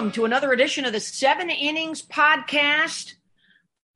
[0.00, 3.16] welcome to another edition of the Seven Innings Podcast.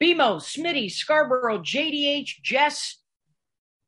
[0.03, 2.99] BMO, Smitty, Scarborough, JDH, Jess,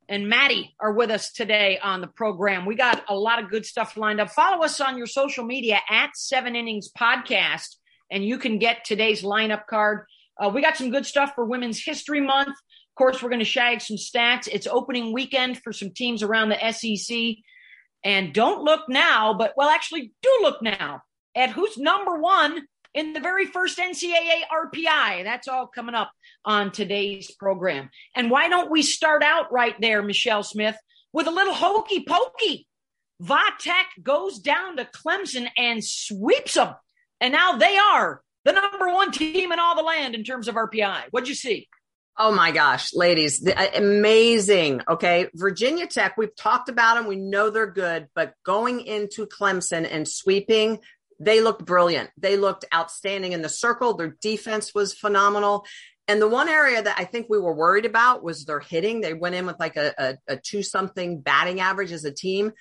[0.09, 2.65] and Maddie are with us today on the program.
[2.65, 4.31] We got a lot of good stuff lined up.
[4.31, 7.75] Follow us on your social media at Seven Innings Podcast,
[8.09, 10.07] and you can get today's lineup card.
[10.39, 12.47] Uh, we got some good stuff for Women's History Month.
[12.47, 14.49] Of course, we're going to shag some stats.
[14.51, 17.35] It's opening weekend for some teams around the SEC.
[18.03, 21.03] And don't look now, but well, actually, do look now
[21.37, 22.61] at who's number one
[22.93, 25.23] in the very first NCAA RPI.
[25.23, 26.11] That's all coming up
[26.43, 27.89] on today's program.
[28.15, 30.75] And why don't we start out right there, Michelle Smith,
[31.13, 32.67] with a little hokey pokey?
[33.21, 36.75] Vatech goes down to Clemson and sweeps them.
[37.21, 40.55] And now they are the number one team in all the land in terms of
[40.55, 41.03] RPI.
[41.11, 41.67] What'd you see?
[42.19, 44.81] Oh my gosh, ladies, the, uh, amazing.
[44.89, 45.27] Okay.
[45.35, 47.05] Virginia Tech, we've talked about them.
[47.05, 50.79] We know they're good, but going into Clemson and sweeping
[51.19, 52.09] they looked brilliant.
[52.17, 53.95] They looked outstanding in the circle.
[53.95, 55.65] Their defense was phenomenal.
[56.07, 59.01] And the one area that I think we were worried about was their hitting.
[59.01, 62.53] They went in with like a, a, a two something batting average as a team.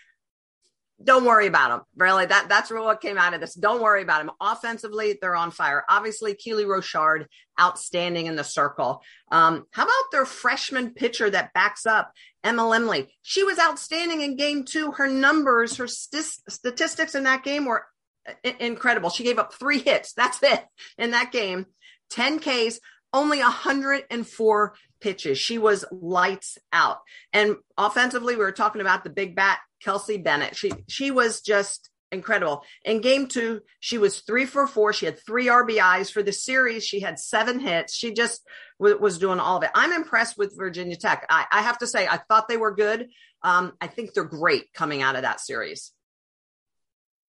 [1.04, 1.82] Don't worry about them.
[1.96, 3.54] Really, that that's really what came out of this.
[3.54, 4.34] Don't worry about them.
[4.40, 5.84] Offensively, they're on fire.
[5.90, 7.26] Obviously, Keely Rochard,
[7.60, 9.02] outstanding in the circle.
[9.30, 13.08] Um, how about their freshman pitcher that backs up Emma Lemley?
[13.20, 14.90] She was outstanding in game two.
[14.92, 17.84] Her numbers, her st- statistics in that game were
[18.44, 19.10] incredible.
[19.10, 20.12] She gave up three hits.
[20.12, 20.64] That's it
[20.98, 21.66] in that game.
[22.10, 22.80] 10 Ks,
[23.12, 25.38] only 104 pitches.
[25.38, 26.98] She was lights out.
[27.32, 30.56] And offensively, we were talking about the big bat, Kelsey Bennett.
[30.56, 32.62] She she was just incredible.
[32.84, 34.92] In game two, she was three for four.
[34.92, 36.84] She had three RBIs for the series.
[36.84, 37.94] She had seven hits.
[37.94, 38.42] She just
[38.78, 39.70] w- was doing all of it.
[39.74, 41.26] I'm impressed with Virginia Tech.
[41.28, 43.08] I, I have to say, I thought they were good.
[43.42, 45.92] Um, I think they're great coming out of that series.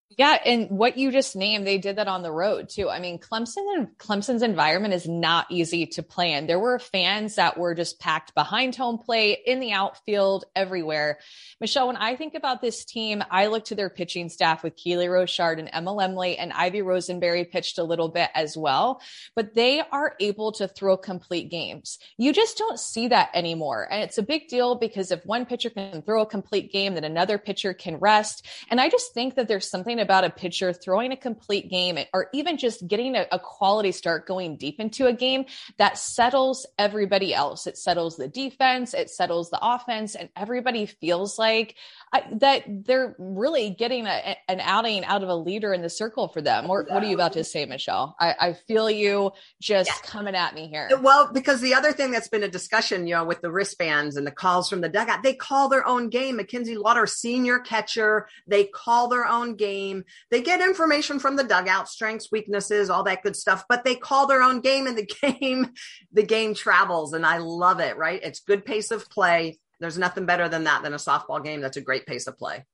[0.10, 2.90] Yeah, and what you just named, they did that on the road too.
[2.90, 6.48] I mean, Clemson and Clemson's environment is not easy to play in.
[6.48, 11.20] There were fans that were just packed behind home plate, in the outfield, everywhere.
[11.60, 15.08] Michelle, when I think about this team, I look to their pitching staff with Keely
[15.08, 19.02] Rochard and Emma Lemley and Ivy Rosenberry pitched a little bit as well,
[19.36, 22.00] but they are able to throw complete games.
[22.18, 23.88] You just don't see that anymore.
[23.92, 27.04] And it's a big deal because if one pitcher can throw a complete game, then
[27.04, 28.48] another pitcher can rest.
[28.70, 32.28] And I just think that there's something about a pitcher throwing a complete game or
[32.34, 35.46] even just getting a, a, quality start going deep into a game
[35.78, 37.68] that settles everybody else.
[37.68, 41.76] It settles the defense, it settles the offense, and everybody feels like
[42.14, 46.30] I, that they're really getting a, an outing out of a leader in the circle
[46.30, 46.68] for them.
[46.68, 48.16] What, what are you about to say, Michelle?
[48.18, 49.32] I, I feel you
[49.62, 50.10] just yeah.
[50.10, 50.90] coming at me here.
[51.02, 54.26] Well, because the other thing that's been a discussion, you know, with the wristbands and
[54.26, 56.38] the calls from the dugout, they call their own game.
[56.38, 60.06] Mackenzie Lauder, senior catcher, they call their own game.
[60.32, 64.28] They get information from the dugout, strengths, weaknesses, all that good stuff, but they call
[64.28, 65.72] their own game and the game,
[66.14, 67.12] the game travels.
[67.12, 68.22] And I love it, right?
[68.24, 71.62] It's good pace of play there's nothing better than that than a softball game.
[71.62, 72.66] That's a great pace of play.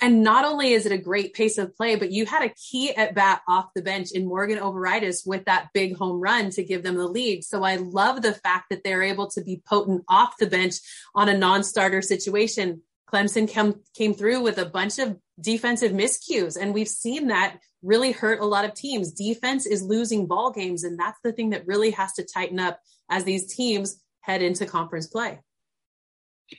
[0.00, 2.94] And not only is it a great pace of play, but you had a key
[2.94, 6.82] at bat off the bench in Morgan Overaitis with that big home run to give
[6.82, 7.44] them the lead.
[7.44, 10.74] So I love the fact that they're able to be potent off the bench
[11.14, 12.82] on a non-starter situation.
[13.10, 18.10] Clemson came, came through with a bunch of defensive miscues, and we've seen that really
[18.10, 19.12] hurt a lot of teams.
[19.12, 22.80] Defense is losing ball games, and that's the thing that really has to tighten up
[23.08, 25.38] as these teams head into conference play.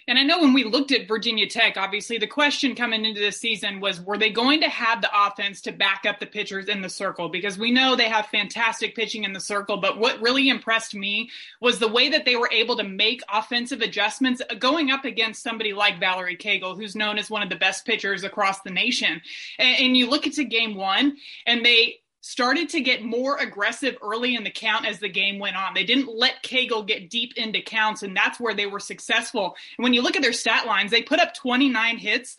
[0.08, 3.38] And I know when we looked at Virginia Tech, obviously the question coming into this
[3.38, 6.82] season was were they going to have the offense to back up the pitchers in
[6.82, 7.30] the circle?
[7.30, 9.78] Because we know they have fantastic pitching in the circle.
[9.78, 11.30] But what really impressed me
[11.62, 15.74] was the way that they were able to make offensive adjustments going up against somebody
[15.74, 19.22] like Valerie Cagle, who's known as one of the best pitchers across the nation.
[19.60, 24.36] And, and you look into game one, and they started to get more aggressive early
[24.36, 25.76] in the count as the game went on.
[25.76, 29.56] They didn't let Cagle get deep into counts, and that's where they were successful.
[29.78, 32.36] And when you look at their stat lines, they put up 29 hits.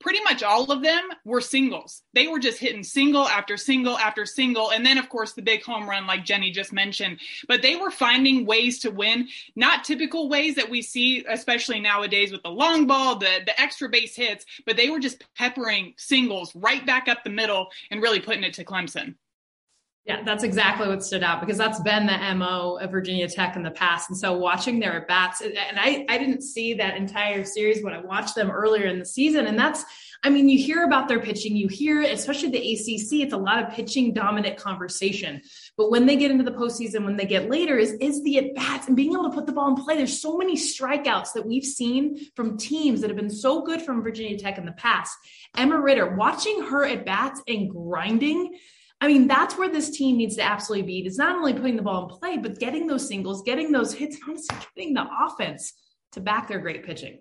[0.00, 2.02] Pretty much all of them were singles.
[2.14, 4.70] They were just hitting single after single after single.
[4.72, 7.20] And then, of course, the big home run, like Jenny just mentioned.
[7.46, 12.32] But they were finding ways to win, not typical ways that we see, especially nowadays
[12.32, 16.54] with the long ball, the, the extra base hits, but they were just peppering singles
[16.54, 19.14] right back up the middle and really putting it to Clemson.
[20.06, 23.62] Yeah, that's exactly what stood out because that's been the MO of Virginia Tech in
[23.62, 24.08] the past.
[24.08, 27.92] And so watching their at bats, and I, I didn't see that entire series when
[27.92, 29.46] I watched them earlier in the season.
[29.46, 29.84] And that's,
[30.24, 33.62] I mean, you hear about their pitching, you hear, especially the ACC, it's a lot
[33.62, 35.42] of pitching dominant conversation.
[35.76, 38.54] But when they get into the postseason, when they get later, is, is the at
[38.54, 39.98] bats and being able to put the ball in play.
[39.98, 44.02] There's so many strikeouts that we've seen from teams that have been so good from
[44.02, 45.14] Virginia Tech in the past.
[45.54, 48.54] Emma Ritter, watching her at bats and grinding
[49.00, 51.06] I mean, that's where this team needs to absolutely be.
[51.06, 54.16] It's not only putting the ball in play, but getting those singles, getting those hits,
[54.16, 55.72] and honestly getting the offense
[56.12, 57.20] to back their great pitching.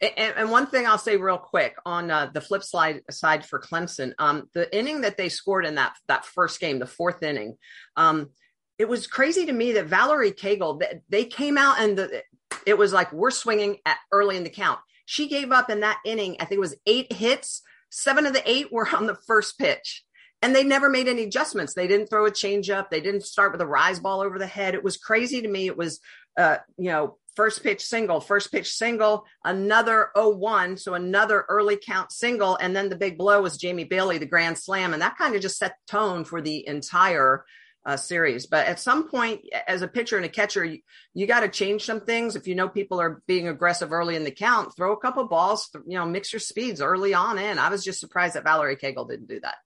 [0.00, 3.60] And, and, one thing I'll say real quick on uh, the flip side side for
[3.60, 7.56] Clemson, um, the inning that they scored in that that first game, the fourth inning,
[7.96, 8.30] um,
[8.78, 12.22] it was crazy to me that Valerie Cagle they came out and the,
[12.66, 14.80] it was like we're swinging at early in the count.
[15.06, 16.36] She gave up in that inning.
[16.40, 17.62] I think it was eight hits.
[17.90, 20.04] Seven of the eight were on the first pitch
[20.42, 21.74] and they never made any adjustments.
[21.74, 22.90] They didn't throw a changeup.
[22.90, 24.74] They didn't start with a rise ball over the head.
[24.74, 25.66] It was crazy to me.
[25.66, 26.00] It was,
[26.36, 32.12] uh, you know, first pitch single, first pitch single, another 0-1, so another early count
[32.12, 35.34] single, and then the big blow was Jamie Bailey, the grand slam, and that kind
[35.34, 37.44] of just set tone for the entire
[37.84, 38.46] uh, series.
[38.46, 40.80] But at some point, as a pitcher and a catcher, you,
[41.14, 42.36] you got to change some things.
[42.36, 45.68] If you know people are being aggressive early in the count, throw a couple balls,
[45.86, 47.58] you know, mix your speeds early on in.
[47.58, 49.56] I was just surprised that Valerie Cagle didn't do that.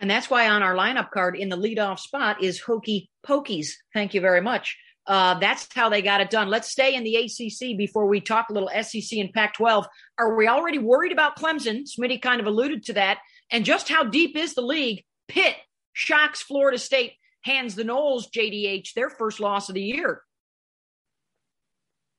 [0.00, 3.68] And that's why on our lineup card in the leadoff spot is Hokey Pokies.
[3.92, 4.76] Thank you very much.
[5.06, 6.48] Uh, that's how they got it done.
[6.48, 9.86] Let's stay in the ACC before we talk a little SEC and Pac 12.
[10.18, 11.84] Are we already worried about Clemson?
[11.84, 13.18] Smitty kind of alluded to that.
[13.50, 15.04] And just how deep is the league?
[15.28, 15.56] Pitt
[15.92, 17.12] shocks Florida State,
[17.42, 20.22] hands the Noles JDH their first loss of the year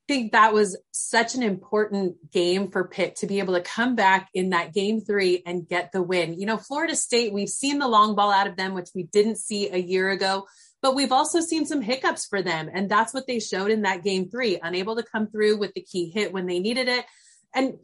[0.07, 4.29] think that was such an important game for Pitt to be able to come back
[4.33, 6.39] in that game three and get the win.
[6.39, 9.37] You know, Florida State, we've seen the long ball out of them, which we didn't
[9.37, 10.45] see a year ago,
[10.81, 12.69] but we've also seen some hiccups for them.
[12.71, 15.81] And that's what they showed in that game three, unable to come through with the
[15.81, 17.05] key hit when they needed it.
[17.53, 17.75] And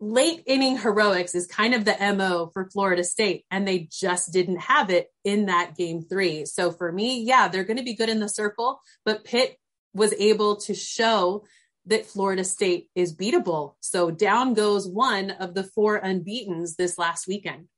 [0.00, 4.60] late inning heroics is kind of the MO for Florida State, and they just didn't
[4.60, 6.46] have it in that game three.
[6.46, 9.56] So for me, yeah, they're going to be good in the circle, but Pitt
[9.92, 11.44] was able to show
[11.86, 13.74] that Florida State is beatable.
[13.80, 17.68] So down goes one of the four unbeatens this last weekend.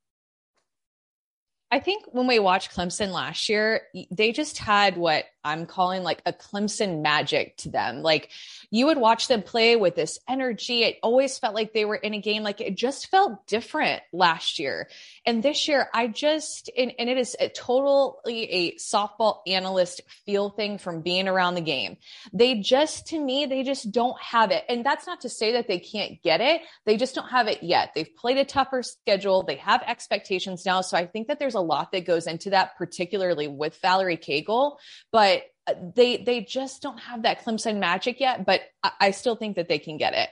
[1.73, 3.81] I think when we watched Clemson last year,
[4.11, 8.03] they just had what I'm calling like a Clemson magic to them.
[8.03, 8.29] Like
[8.71, 10.85] you would watch them play with this energy.
[10.85, 12.43] It always felt like they were in a game.
[12.43, 14.89] Like it just felt different last year.
[15.27, 20.51] And this year, I just, and, and it is a totally a softball analyst feel
[20.51, 21.97] thing from being around the game.
[22.33, 24.65] They just, to me, they just don't have it.
[24.69, 26.63] And that's not to say that they can't get it.
[26.85, 27.93] They just don't have it yet.
[27.95, 29.43] They've played a tougher schedule.
[29.43, 30.83] They have expectations now.
[30.83, 34.77] So I think that there's a lot that goes into that, particularly with Valerie Cagle.
[35.11, 39.37] But uh, they they just don't have that Clemson magic yet, but I, I still
[39.37, 40.29] think that they can get it.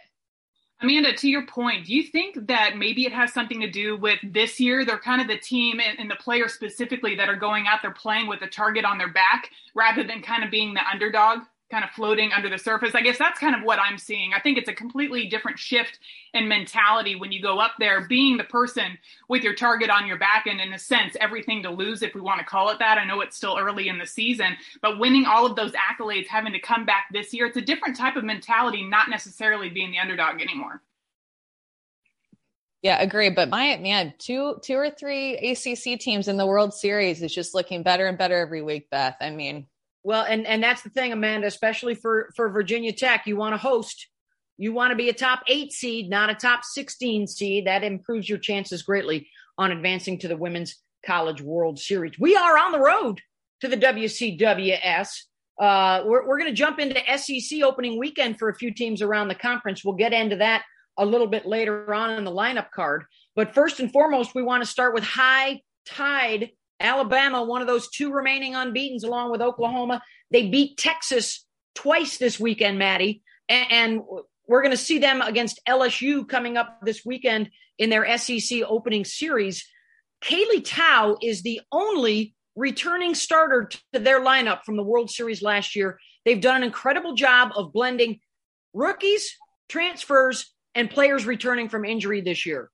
[0.82, 4.18] Amanda, to your point, do you think that maybe it has something to do with
[4.22, 4.84] this year?
[4.84, 7.90] They're kind of the team and, and, the players specifically that are going out there
[7.90, 11.40] playing with a target on their back rather than kind of being the underdog
[11.70, 12.94] kind of floating under the surface.
[12.94, 14.32] I guess that's kind of what I'm seeing.
[14.34, 15.98] I think it's a completely different shift
[16.34, 20.18] in mentality when you go up there being the person with your target on your
[20.18, 22.98] back and in a sense everything to lose if we want to call it that.
[22.98, 26.52] I know it's still early in the season, but winning all of those accolades having
[26.52, 29.98] to come back this year, it's a different type of mentality not necessarily being the
[29.98, 30.82] underdog anymore.
[32.82, 33.28] Yeah, agree.
[33.28, 37.54] But my man, two two or three ACC teams in the World Series is just
[37.54, 39.16] looking better and better every week, Beth.
[39.20, 39.66] I mean,
[40.02, 43.58] well, and and that's the thing, Amanda, especially for for Virginia Tech, you want to
[43.58, 44.08] host,
[44.56, 47.66] you want to be a top eight seed, not a top sixteen seed.
[47.66, 49.28] That improves your chances greatly
[49.58, 52.18] on advancing to the Women's College World Series.
[52.18, 53.20] We are on the road
[53.60, 55.08] to the WCWS.
[55.60, 59.28] Uh, we're we're going to jump into SEC opening weekend for a few teams around
[59.28, 59.84] the conference.
[59.84, 60.64] We'll get into that
[60.96, 63.04] a little bit later on in the lineup card.
[63.36, 66.50] But first and foremost, we want to start with high tide
[66.80, 70.02] Alabama, one of those two remaining unbeatens along with Oklahoma.
[70.30, 71.44] They beat Texas
[71.74, 73.22] twice this weekend, Maddie.
[73.48, 74.02] And,
[74.50, 79.04] we're going to see them against LSU coming up this weekend in their SEC opening
[79.04, 79.64] series.
[80.24, 85.76] Kaylee Tow is the only returning starter to their lineup from the World Series last
[85.76, 86.00] year.
[86.24, 88.18] They've done an incredible job of blending
[88.74, 89.36] rookies,
[89.68, 92.72] transfers, and players returning from injury this year.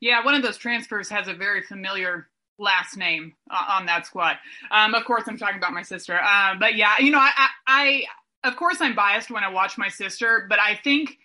[0.00, 4.36] Yeah, one of those transfers has a very familiar last name uh, on that squad.
[4.70, 6.18] Um, of course, I'm talking about my sister.
[6.18, 9.78] Uh, but yeah, you know, I, I, I, of course, I'm biased when I watch
[9.78, 11.18] my sister, but I think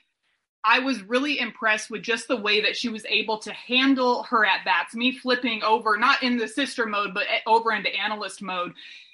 [0.64, 4.46] I was really impressed with just the way that she was able to handle her
[4.46, 4.96] at bats.
[4.96, 8.74] Me flipping over, not in the sister mode, but over into analyst mode.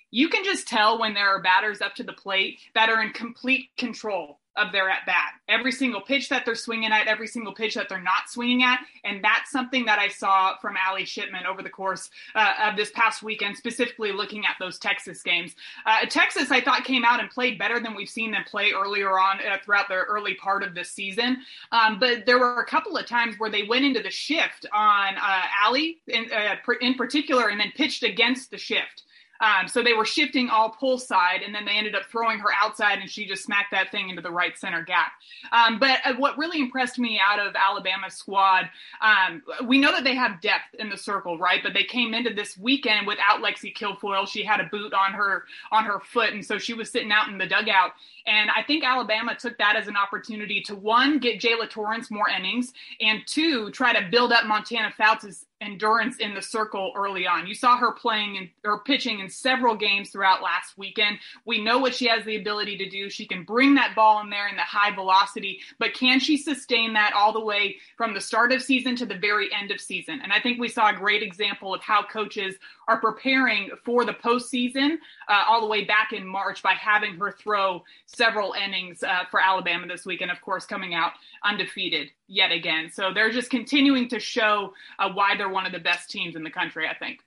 [0.09, 3.11] You can just tell when there are batters up to the plate that are in
[3.11, 5.33] complete control of their at bat.
[5.47, 8.79] Every single pitch that they're swinging at, every single pitch that they're not swinging at,
[9.03, 12.91] and that's something that I saw from Allie Shipman over the course uh, of this
[12.91, 15.55] past weekend, specifically looking at those Texas games.
[15.85, 19.19] Uh, Texas, I thought, came out and played better than we've seen them play earlier
[19.19, 21.37] on uh, throughout the early part of the season.
[21.71, 25.15] Um, but there were a couple of times where they went into the shift on
[25.15, 29.03] uh, Allie in, uh, in particular, and then pitched against the shift.
[29.41, 32.49] Um, so they were shifting all pull side, and then they ended up throwing her
[32.55, 35.11] outside, and she just smacked that thing into the right center gap.
[35.51, 38.69] Um, but uh, what really impressed me out of Alabama's squad,
[39.01, 41.61] um, we know that they have depth in the circle, right?
[41.61, 44.27] But they came into this weekend without Lexi Kilfoyle.
[44.27, 47.27] She had a boot on her on her foot, and so she was sitting out
[47.27, 47.91] in the dugout.
[48.25, 52.29] And I think Alabama took that as an opportunity to one, get Jaala Torrence more
[52.29, 57.47] innings, and two, try to build up Montana Fouts' endurance in the circle early on.
[57.47, 61.19] You saw her playing or pitching in several games throughout last weekend.
[61.45, 63.09] We know what she has the ability to do.
[63.09, 66.93] She can bring that ball in there in the high velocity, but can she sustain
[66.93, 70.19] that all the way from the start of season to the very end of season?
[70.21, 72.55] And I think we saw a great example of how coaches
[72.87, 74.97] are preparing for the postseason
[75.29, 79.39] uh, all the way back in March by having her throw several innings uh, for
[79.39, 82.89] Alabama this week, and of course coming out undefeated yet again.
[82.91, 86.43] So they're just continuing to show uh, why they're one of the best teams in
[86.43, 86.87] the country.
[86.87, 87.19] I think.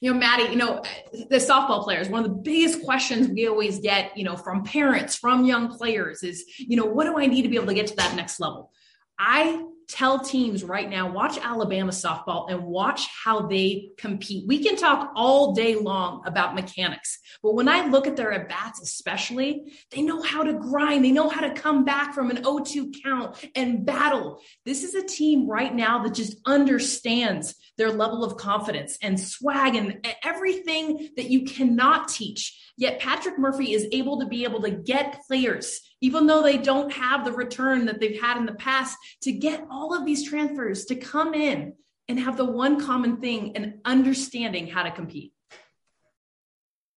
[0.00, 3.78] You know, Maddie, you know, the softball players, one of the biggest questions we always
[3.78, 7.42] get, you know, from parents, from young players is, you know, what do I need
[7.42, 8.72] to be able to get to that next level?
[9.16, 14.46] I tell teams right now watch Alabama softball and watch how they compete.
[14.48, 18.48] We can talk all day long about mechanics, but when I look at their at
[18.48, 22.42] bats, especially, they know how to grind, they know how to come back from an
[22.42, 24.40] 0 2 count and battle.
[24.64, 29.74] This is a team right now that just understands their level of confidence and swag
[29.74, 32.72] and everything that you cannot teach.
[32.76, 36.92] Yet Patrick Murphy is able to be able to get players even though they don't
[36.92, 40.84] have the return that they've had in the past, to get all of these transfers
[40.86, 41.74] to come in
[42.08, 45.32] and have the one common thing and understanding how to compete.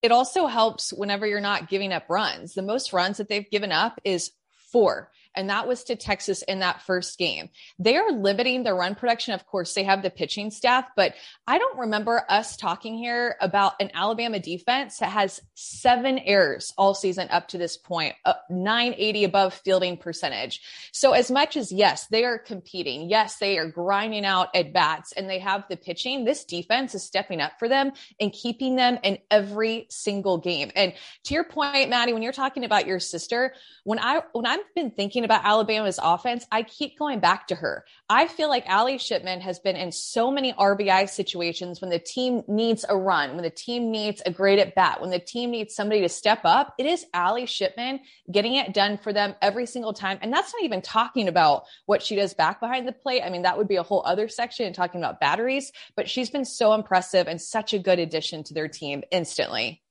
[0.01, 2.55] It also helps whenever you're not giving up runs.
[2.55, 4.31] The most runs that they've given up is
[4.71, 7.49] four and that was to Texas in that first game.
[7.79, 9.33] They are limiting their run production.
[9.33, 11.13] Of course, they have the pitching staff, but
[11.47, 16.93] I don't remember us talking here about an Alabama defense that has seven errors all
[16.93, 20.61] season up to this point, uh, 980 above fielding percentage.
[20.91, 23.09] So as much as yes, they are competing.
[23.09, 26.23] Yes, they are grinding out at bats and they have the pitching.
[26.23, 30.71] This defense is stepping up for them and keeping them in every single game.
[30.75, 30.93] And
[31.25, 34.91] to your point, Maddie, when you're talking about your sister, when I, when I've been
[34.91, 37.85] thinking about Alabama's offense, I keep going back to her.
[38.09, 42.43] I feel like Allie Shipman has been in so many RBI situations when the team
[42.47, 45.75] needs a run, when the team needs a great at bat, when the team needs
[45.75, 46.73] somebody to step up.
[46.77, 47.99] It is Allie Shipman
[48.31, 50.19] getting it done for them every single time.
[50.21, 53.21] And that's not even talking about what she does back behind the plate.
[53.23, 56.45] I mean, that would be a whole other section talking about batteries, but she's been
[56.45, 59.81] so impressive and such a good addition to their team instantly.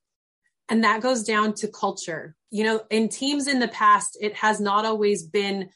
[0.68, 2.36] And that goes down to culture.
[2.50, 5.70] You know, in teams in the past, it has not always been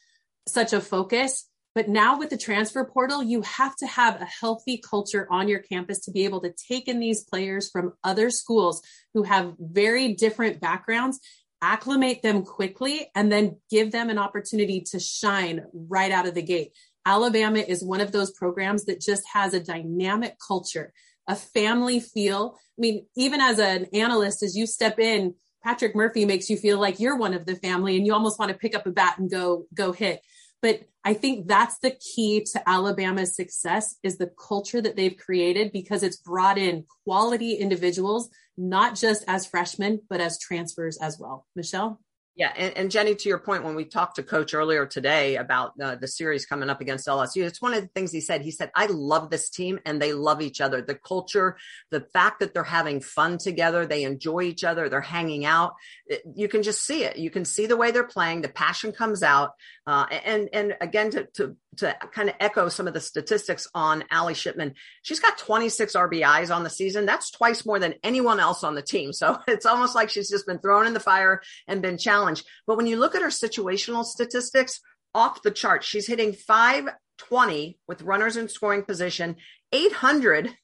[0.47, 1.45] such a focus.
[1.75, 5.59] But now with the transfer portal, you have to have a healthy culture on your
[5.59, 8.81] campus to be able to take in these players from other schools
[9.13, 11.19] who have very different backgrounds,
[11.61, 16.41] acclimate them quickly, and then give them an opportunity to shine right out of the
[16.41, 16.73] gate.
[17.05, 20.91] Alabama is one of those programs that just has a dynamic culture
[21.29, 22.57] a family feel.
[22.77, 26.79] I mean, even as an analyst, as you step in, Patrick Murphy makes you feel
[26.79, 29.19] like you're one of the family and you almost want to pick up a bat
[29.19, 30.21] and go, go hit.
[30.61, 35.71] But I think that's the key to Alabama's success is the culture that they've created
[35.71, 41.45] because it's brought in quality individuals, not just as freshmen, but as transfers as well.
[41.55, 42.01] Michelle?
[42.39, 45.73] Yeah, and, and, Jenny, to your point, when we talked to Coach earlier today about
[45.77, 48.43] uh, the series coming up against LSU, it's one of the things he said.
[48.43, 50.81] He said, "I love this team, and they love each other.
[50.81, 51.57] The culture,
[51.91, 55.73] the fact that they're having fun together, they enjoy each other, they're hanging out.
[56.05, 57.17] It, you can just see it.
[57.17, 58.41] You can see the way they're playing.
[58.41, 59.51] The passion comes out.
[59.85, 64.03] Uh, and and again, to to to kind of echo some of the statistics on
[64.11, 67.05] Allie Shipman, she's got 26 RBIs on the season.
[67.05, 69.13] That's twice more than anyone else on the team.
[69.13, 72.45] So it's almost like she's just been thrown in the fire and been challenged.
[72.67, 74.81] But when you look at her situational statistics,
[75.13, 79.37] off the chart, she's hitting 520 with runners in scoring position,
[79.71, 80.55] 800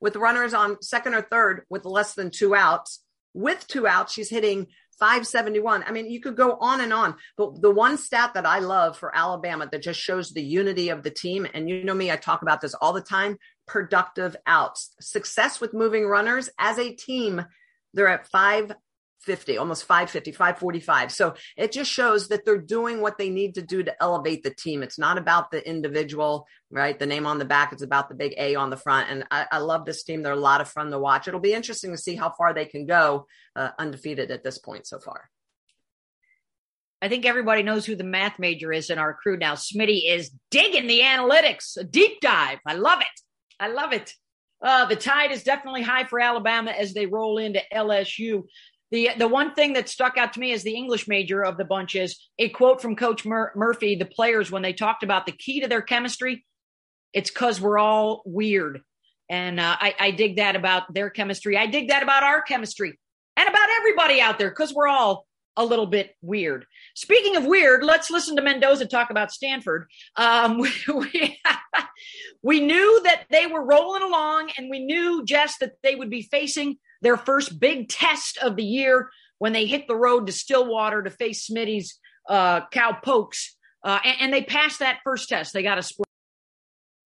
[0.00, 3.00] with runners on second or third with less than two outs.
[3.34, 4.68] With two outs, she's hitting
[5.00, 5.82] 571.
[5.84, 8.96] I mean, you could go on and on, but the one stat that I love
[8.96, 12.16] for Alabama that just shows the unity of the team, and you know me, I
[12.16, 17.44] talk about this all the time productive outs, success with moving runners as a team.
[17.94, 18.72] They're at 5
[19.22, 21.12] 50, almost 550, 545.
[21.12, 24.54] So it just shows that they're doing what they need to do to elevate the
[24.54, 24.82] team.
[24.82, 26.98] It's not about the individual, right?
[26.98, 29.10] The name on the back, it's about the big A on the front.
[29.10, 30.22] And I, I love this team.
[30.22, 31.28] They're a lot of fun to watch.
[31.28, 34.86] It'll be interesting to see how far they can go uh, undefeated at this point
[34.86, 35.28] so far.
[37.02, 39.54] I think everybody knows who the math major is in our crew now.
[39.54, 42.58] Smitty is digging the analytics, a deep dive.
[42.66, 43.20] I love it.
[43.58, 44.12] I love it.
[44.62, 48.44] Uh, the tide is definitely high for Alabama as they roll into LSU.
[48.90, 51.64] The the one thing that stuck out to me as the English major of the
[51.64, 53.94] bunch is a quote from Coach Mur- Murphy.
[53.94, 56.44] The players when they talked about the key to their chemistry,
[57.12, 58.80] it's because we're all weird,
[59.28, 61.56] and uh, I, I dig that about their chemistry.
[61.56, 62.98] I dig that about our chemistry,
[63.36, 66.66] and about everybody out there because we're all a little bit weird.
[66.94, 69.86] Speaking of weird, let's listen to Mendoza talk about Stanford.
[70.16, 71.40] Um, we, we,
[72.42, 76.22] we, knew that they were rolling along, and we knew, Jess, that they would be
[76.22, 81.02] facing their first big test of the year when they hit the road to Stillwater
[81.02, 83.56] to face Smitty's uh, Cow Pokes.
[83.82, 85.54] Uh, and, and, they passed that first test.
[85.54, 86.06] They got a split.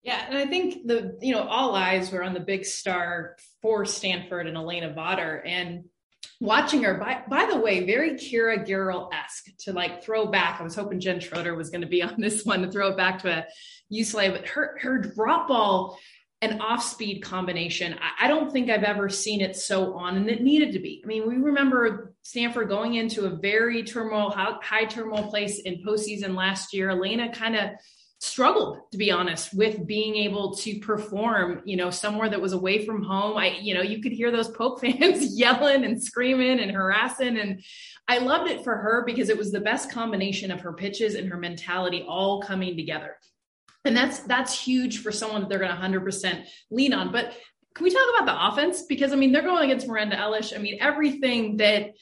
[0.05, 3.85] Yeah, and I think the you know all eyes were on the big star for
[3.85, 5.85] Stanford and Alana Vawter, and
[6.41, 10.75] watching her by by the way very Keira Goerl-esque to like throw back I was
[10.75, 13.31] hoping Jen Schroeder was going to be on this one to throw it back to
[13.31, 13.47] a
[13.93, 15.99] UCLA but her her drop ball
[16.43, 17.97] and off speed combination.
[18.21, 21.01] I, don't think I've ever seen it so on and it needed to be.
[21.03, 26.35] I mean we remember Stanford going into a very turmoil high, turmoil place in postseason
[26.35, 26.89] last year.
[26.89, 27.71] Alana kind of
[28.19, 32.85] struggled to be honest with being able to perform you know somewhere that was away
[32.85, 33.37] from home.
[33.37, 37.63] I you know you could hear those poke fans yelling and screaming and harassing and
[38.09, 41.29] i loved it for her because it was the best combination of her pitches and
[41.29, 43.17] her mentality all coming together
[43.85, 47.13] and that's that's huge for someone that they're going to 100% lean on.
[47.13, 47.35] But
[47.75, 48.83] can we talk about the offense?
[48.83, 51.93] Because i mean they're going against miranda elish i mean everything that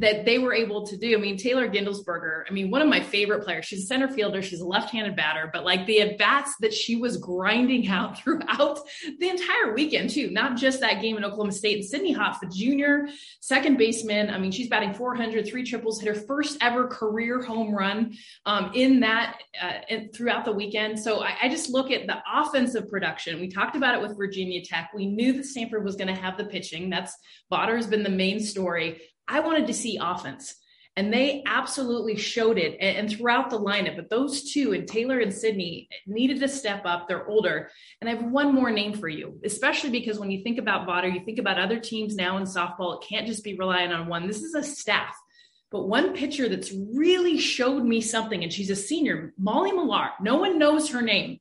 [0.00, 1.16] that they were able to do.
[1.16, 3.66] I mean, Taylor Gindlesperger, I mean, one of my favorite players.
[3.66, 6.72] She's a center fielder, she's a left handed batter, but like the at bats that
[6.72, 8.80] she was grinding out throughout
[9.18, 11.76] the entire weekend, too, not just that game in Oklahoma State.
[11.76, 13.08] And Sydney Hopf, the junior
[13.40, 17.74] second baseman, I mean, she's batting 400, three triples, hit her first ever career home
[17.74, 18.14] run
[18.46, 20.98] um, in that uh, throughout the weekend.
[20.98, 23.40] So I, I just look at the offensive production.
[23.40, 24.90] We talked about it with Virginia Tech.
[24.94, 26.88] We knew that Stanford was going to have the pitching.
[26.90, 27.14] That's
[27.52, 30.54] Vawter has been the main story I wanted to see offense.
[30.96, 33.94] And they absolutely showed it and, and, throughout the lineup.
[33.94, 37.06] But those two, and Taylor and Sydney, needed to step up.
[37.06, 37.70] They're older.
[38.00, 41.12] And I have one more name for you, especially because when you think about Vawter,
[41.14, 43.00] you think about other teams now in softball.
[43.00, 44.26] It can't just be relying on one.
[44.26, 45.14] This is a staff.
[45.70, 50.10] But one pitcher that's really showed me something, and she's a senior, Molly Millar.
[50.20, 51.38] No one knows her name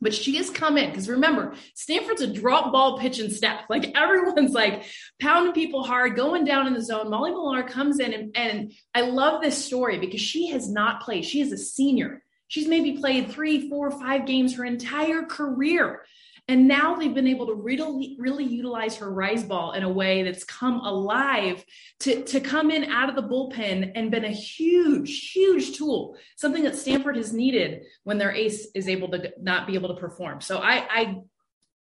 [0.00, 3.64] but she has come in because remember, Stanford's a drop ball pitching staff.
[3.70, 4.84] Like everyone's like
[5.20, 7.10] pounding people hard, going down in the zone.
[7.10, 11.24] Molly Millar comes in, and, and I love this story because she has not played.
[11.24, 12.22] She is a senior.
[12.48, 16.02] She's maybe played three, four, five games her entire career.
[16.50, 20.22] And now they've been able to really, really utilize her rise ball in a way
[20.22, 21.62] that's come alive
[22.00, 26.64] to, to come in out of the bullpen and been a huge, huge tool, something
[26.64, 30.40] that Stanford has needed when their ace is able to not be able to perform.
[30.40, 31.20] So I,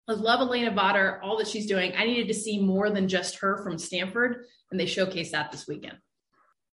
[0.08, 1.92] I love Alana Vawter, all that she's doing.
[1.94, 5.66] I needed to see more than just her from Stanford, and they showcased that this
[5.66, 5.98] weekend.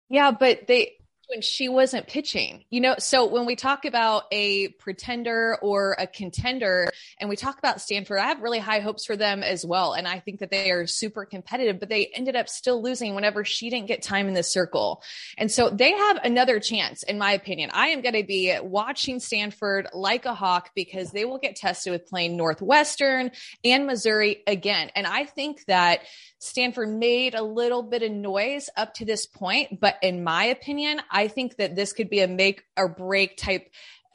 [0.09, 0.97] Yeah, but they
[1.29, 2.63] when she wasn't pitching.
[2.69, 7.57] You know, so when we talk about a pretender or a contender and we talk
[7.57, 9.93] about Stanford, I have really high hopes for them as well.
[9.93, 13.43] And I think that they are super competitive, but they ended up still losing whenever
[13.45, 15.01] she didn't get time in the circle.
[15.37, 17.69] And so they have another chance, in my opinion.
[17.73, 21.91] I am going to be watching Stanford like a hawk because they will get tested
[21.91, 23.31] with playing Northwestern
[23.63, 24.91] and Missouri again.
[24.95, 26.01] And I think that
[26.45, 31.01] Stanford made a little bit of noise up to this point, but in my opinion,
[31.11, 33.69] I think that this could be a make or break type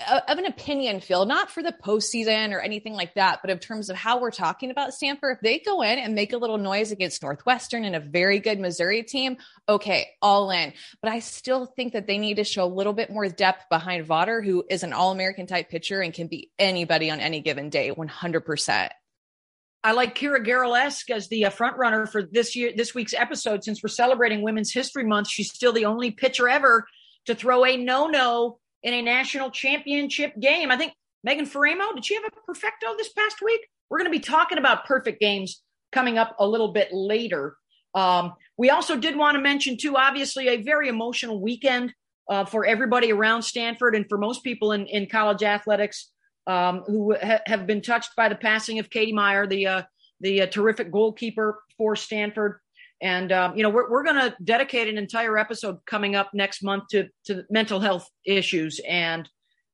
[0.07, 3.59] uh, of an opinion field, not for the postseason or anything like that, but in
[3.59, 6.57] terms of how we're talking about Stanford, if they go in and make a little
[6.57, 9.37] noise against Northwestern and a very good Missouri team,
[9.69, 10.73] okay, all in.
[11.03, 14.07] But I still think that they need to show a little bit more depth behind
[14.07, 17.69] Vawter, who is an all American type pitcher and can be anybody on any given
[17.69, 18.91] day, 100%.
[19.83, 23.65] I like Keira Goerl-esque as the uh, front runner for this year, this week's episode.
[23.65, 26.87] Since we're celebrating Women's History Month, she's still the only pitcher ever
[27.27, 30.71] to throw a no-no in a national championship game.
[30.71, 30.93] I think
[31.25, 33.61] Megan Faraimo, did she have a perfecto this past week?
[33.89, 35.63] We're going to be talking about perfect games
[35.93, 37.57] coming up a little bit later.
[37.95, 41.95] Um, we also did want to mention, too, obviously, a very emotional weekend
[42.29, 46.11] uh, for everybody around Stanford and for most people in, in college athletics
[46.47, 49.83] um, who ha- have been touched by the passing of Katie Meyer, the uh,
[50.21, 52.61] the uh, terrific goalkeeper for Stanford.
[53.03, 56.63] And um, you know, we're we're going to dedicate an entire episode coming up next
[56.63, 59.29] month to to mental health issues and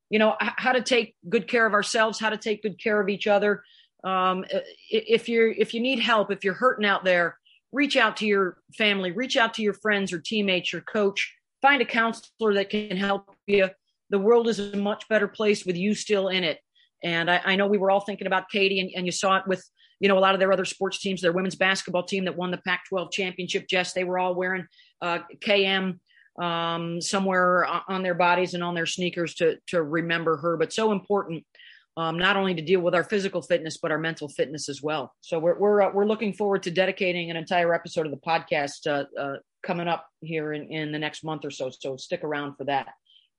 [0.09, 3.09] you know how to take good care of ourselves, how to take good care of
[3.09, 3.63] each other.
[4.03, 4.45] Um,
[4.89, 7.37] if you're if you need help, if you're hurting out there,
[7.71, 11.33] reach out to your family, reach out to your friends or teammates, your coach.
[11.61, 13.69] Find a counselor that can help you.
[14.09, 16.59] The world is a much better place with you still in it.
[17.03, 19.43] And I, I know we were all thinking about Katie, and, and you saw it
[19.47, 19.63] with
[19.99, 21.21] you know a lot of their other sports teams.
[21.21, 23.67] Their women's basketball team that won the Pac-12 championship.
[23.67, 24.65] Jess, they were all wearing
[25.01, 25.99] uh, KM
[26.41, 30.57] um, somewhere on their bodies and on their sneakers to to remember her.
[30.57, 31.45] But so important,
[31.97, 35.13] um, not only to deal with our physical fitness but our mental fitness as well.
[35.21, 38.87] So we're we're uh, we're looking forward to dedicating an entire episode of the podcast
[38.87, 41.69] uh, uh, coming up here in, in the next month or so.
[41.69, 42.87] So stick around for that.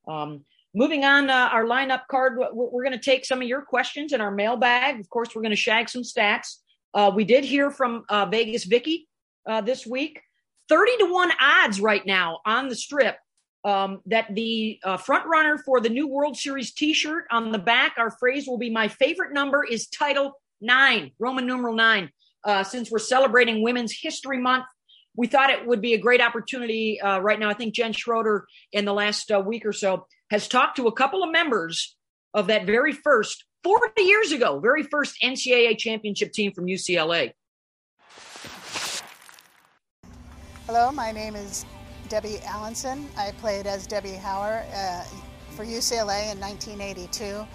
[0.08, 4.12] Um, moving on, uh, our lineup card, we're, going to take some of your questions
[4.12, 5.00] in our mailbag.
[5.00, 6.56] Of course, we're going to shag some stats.
[6.94, 9.08] Uh, we did hear from uh, Vegas Vicky
[9.48, 10.20] uh, this week.
[10.68, 13.16] 30 to 1 odds right now on the strip
[13.64, 17.58] um, that the uh, front runner for the new World Series t shirt on the
[17.58, 22.10] back, our phrase will be My favorite number is title nine, Roman numeral nine.
[22.44, 24.66] Uh, since we're celebrating Women's History Month,
[25.16, 27.50] we thought it would be a great opportunity right now.
[27.50, 31.22] I think Jen Schroeder, in the last week or so, has talked to a couple
[31.22, 31.96] of members
[32.34, 37.32] of that very first 40 years ago, very first NCAA championship team from UCLA.
[40.66, 41.64] Hello, my name is
[42.08, 43.06] Debbie Allenson.
[43.16, 45.04] I played as Debbie Hauer uh,
[45.56, 47.46] for UCLA in 1982.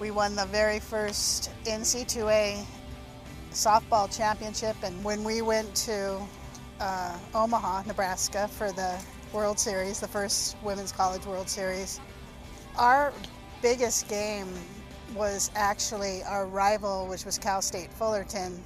[0.00, 2.64] We won the very first NC2A
[3.50, 6.20] softball championship, and when we went to
[6.80, 8.98] uh, Omaha, Nebraska for the
[9.34, 12.00] World Series, the first Women's College World Series,
[12.78, 13.12] our
[13.60, 14.48] biggest game
[15.16, 18.62] was actually our rival, which was Cal State Fullerton,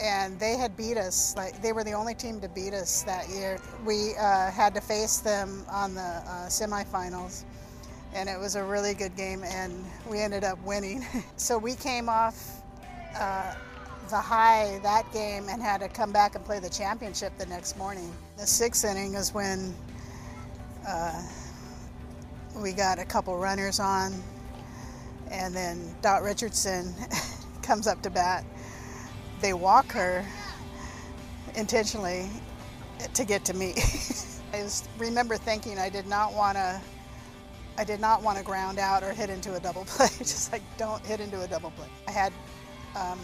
[0.00, 1.34] and they had beat us.
[1.36, 3.58] Like they were the only team to beat us that year.
[3.84, 7.44] We uh, had to face them on the uh, semifinals,
[8.14, 11.04] and it was a really good game, and we ended up winning.
[11.36, 12.62] so we came off
[13.16, 13.54] uh,
[14.08, 17.76] the high that game and had to come back and play the championship the next
[17.76, 18.12] morning.
[18.38, 19.74] The sixth inning is when
[20.88, 21.22] uh,
[22.56, 24.12] we got a couple runners on,
[25.30, 26.94] and then Dot Richardson
[27.62, 28.44] comes up to bat
[29.40, 30.24] they walk her
[31.54, 32.28] intentionally
[33.14, 33.74] to get to me.
[34.52, 36.80] I remember thinking I did not want to
[37.78, 40.08] I did not want to ground out or hit into a double play.
[40.18, 41.88] Just like don't hit into a double play.
[42.08, 42.32] I had
[42.94, 43.18] um,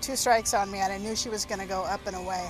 [0.00, 2.48] two strikes on me, and I knew she was going to go up and away.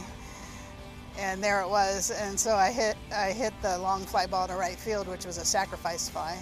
[1.19, 2.11] And there it was.
[2.11, 5.37] And so I hit I hit the long fly ball to right field, which was
[5.39, 6.39] a sacrifice fly.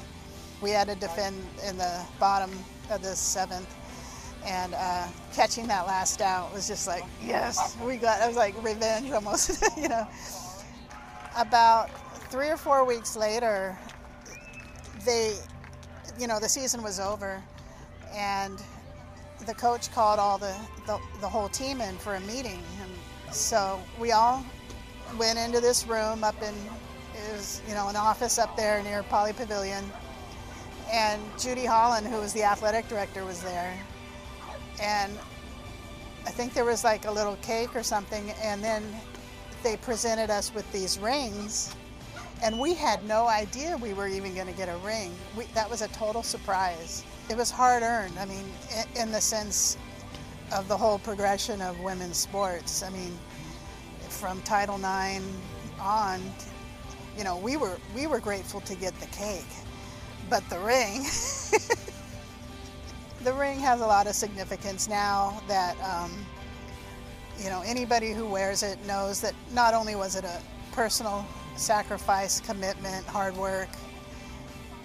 [0.61, 2.51] We had to defend in the bottom
[2.91, 3.75] of the seventh,
[4.47, 8.55] and uh, catching that last out was just like yes we got it was like
[8.63, 10.07] revenge almost you know
[11.37, 11.91] about
[12.31, 13.77] three or four weeks later
[15.05, 15.37] they
[16.19, 17.43] you know the season was over
[18.15, 18.63] and
[19.45, 20.55] the coach called all the,
[20.87, 22.63] the, the whole team in for a meeting.
[22.83, 24.45] And so we all
[25.19, 26.55] went into this room up in
[27.33, 29.85] is you know an office up there near Pauley Pavilion.
[30.93, 33.77] And Judy Holland who was the athletic director was there.
[34.81, 35.13] And
[36.27, 38.83] I think there was like a little cake or something, and then
[39.63, 41.75] they presented us with these rings,
[42.43, 45.15] and we had no idea we were even going to get a ring.
[45.37, 47.05] We, that was a total surprise.
[47.29, 48.17] It was hard earned.
[48.19, 48.45] I mean,
[48.95, 49.77] in, the sense
[50.55, 52.85] of the whole progression of women's sports.
[52.85, 53.19] I mean,
[54.09, 55.25] from Title IX
[55.81, 56.23] on,
[57.19, 59.49] you know, we were we were grateful to get the cake,
[60.31, 61.03] but the ring.
[63.25, 66.13] the ring has a lot of significance now that um,
[67.39, 72.41] you know anybody who wears it knows that not only was it a personal sacrifice,
[72.41, 73.69] commitment, hard work,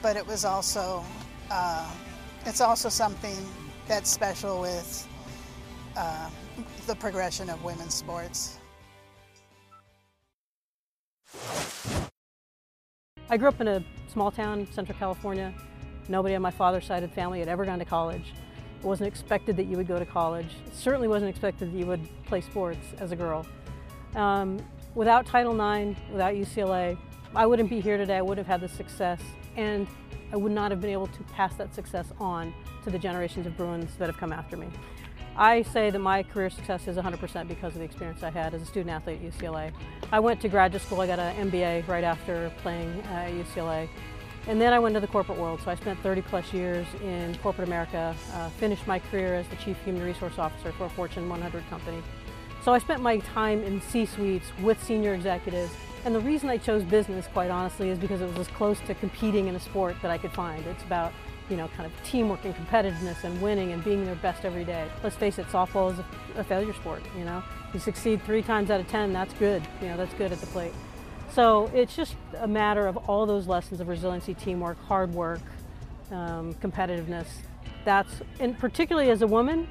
[0.01, 1.05] but it was also
[1.51, 1.87] uh,
[2.45, 3.35] it's also something
[3.87, 5.07] that's special with
[5.95, 6.29] uh,
[6.87, 8.57] the progression of women's sports.
[13.29, 15.53] I grew up in a small town, Central California.
[16.09, 18.33] Nobody on my father's side of the family had ever gone to college.
[18.79, 20.47] It wasn't expected that you would go to college.
[20.65, 23.45] It certainly wasn't expected that you would play sports as a girl.
[24.15, 24.59] Um,
[24.95, 26.97] without Title IX, without UCLA,
[27.33, 28.17] I wouldn't be here today.
[28.17, 29.21] I wouldn't have had the success,
[29.55, 29.87] and
[30.31, 33.57] I would not have been able to pass that success on to the generations of
[33.57, 34.67] Bruins that have come after me.
[35.35, 38.61] I say that my career success is 100% because of the experience I had as
[38.61, 39.71] a student athlete at UCLA.
[40.11, 43.87] I went to graduate school, I got an MBA right after playing at UCLA.
[44.47, 47.35] And then I went to the corporate world, so I spent 30 plus years in
[47.43, 51.29] corporate America, uh, finished my career as the Chief Human Resource Officer for a Fortune
[51.29, 52.01] 100 company.
[52.63, 55.71] So I spent my time in C suites with senior executives.
[56.03, 58.95] And the reason I chose business, quite honestly, is because it was as close to
[58.95, 60.65] competing in a sport that I could find.
[60.65, 61.13] It's about,
[61.47, 64.87] you know, kind of teamwork and competitiveness and winning and being their best every day.
[65.03, 65.99] Let's face it, softball is
[66.35, 67.43] a, failure sport, you know.
[67.71, 69.61] You succeed three times out of ten, that's good.
[69.79, 70.73] You know, that's good at the plate.
[71.33, 75.41] So it's just a matter of all those lessons of resiliency, teamwork, hard work,
[76.11, 77.27] um, competitiveness.
[77.85, 79.67] That's, and particularly as a woman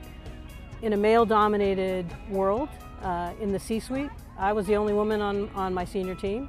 [0.80, 2.68] in a male dominated world
[3.02, 6.48] uh, in the C suite, I was the only woman on, on my senior team,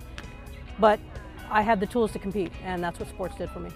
[0.80, 0.98] but
[1.50, 3.70] I had the tools to compete, and that's what sports did for me.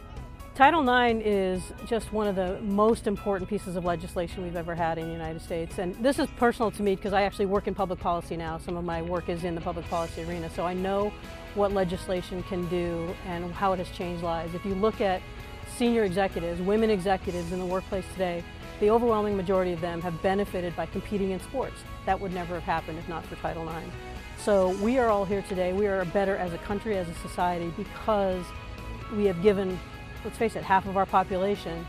[0.56, 4.98] Title IX is just one of the most important pieces of legislation we've ever had
[4.98, 5.80] in the United States.
[5.80, 8.58] And this is personal to me because I actually work in public policy now.
[8.58, 10.50] Some of my work is in the public policy arena.
[10.50, 11.12] So I know
[11.56, 14.56] what legislation can do and how it has changed lives.
[14.56, 15.22] If you look at
[15.76, 18.42] senior executives, women executives in the workplace today,
[18.80, 21.76] the overwhelming majority of them have benefited by competing in sports.
[22.06, 23.88] That would never have happened if not for Title IX.
[24.38, 25.74] So we are all here today.
[25.74, 28.46] We are better as a country, as a society, because
[29.16, 29.80] we have given,
[30.24, 31.86] let's face it, half of our population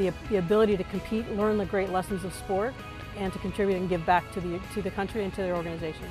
[0.00, 2.74] the, the ability to compete, learn the great lessons of sport,
[3.16, 6.06] and to contribute and give back to the, to the country and to their organization.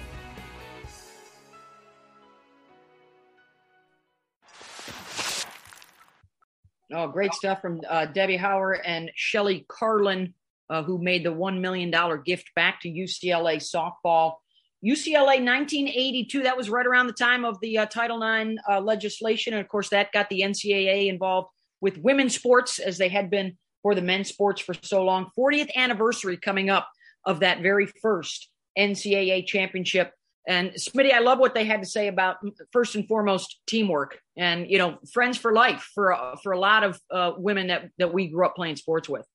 [6.94, 10.34] Oh, great stuff from uh, Debbie Hauer and Shelly Carlin,
[10.70, 11.94] uh, who made the $1 million
[12.26, 14.36] gift back to UCLA softball.
[14.84, 19.54] UCLA 1982, that was right around the time of the uh, Title IX uh, legislation.
[19.54, 21.50] And of course, that got the NCAA involved
[21.82, 25.30] with women's sports as they had been for the men's sports for so long.
[25.38, 26.90] 40th anniversary coming up
[27.26, 30.14] of that very first NCAA championship.
[30.50, 32.38] And Smitty, I love what they had to say about
[32.74, 36.84] first and foremost teamwork and you know friends for life for uh, for a lot
[36.84, 39.26] of uh, women that that we grew up playing sports with.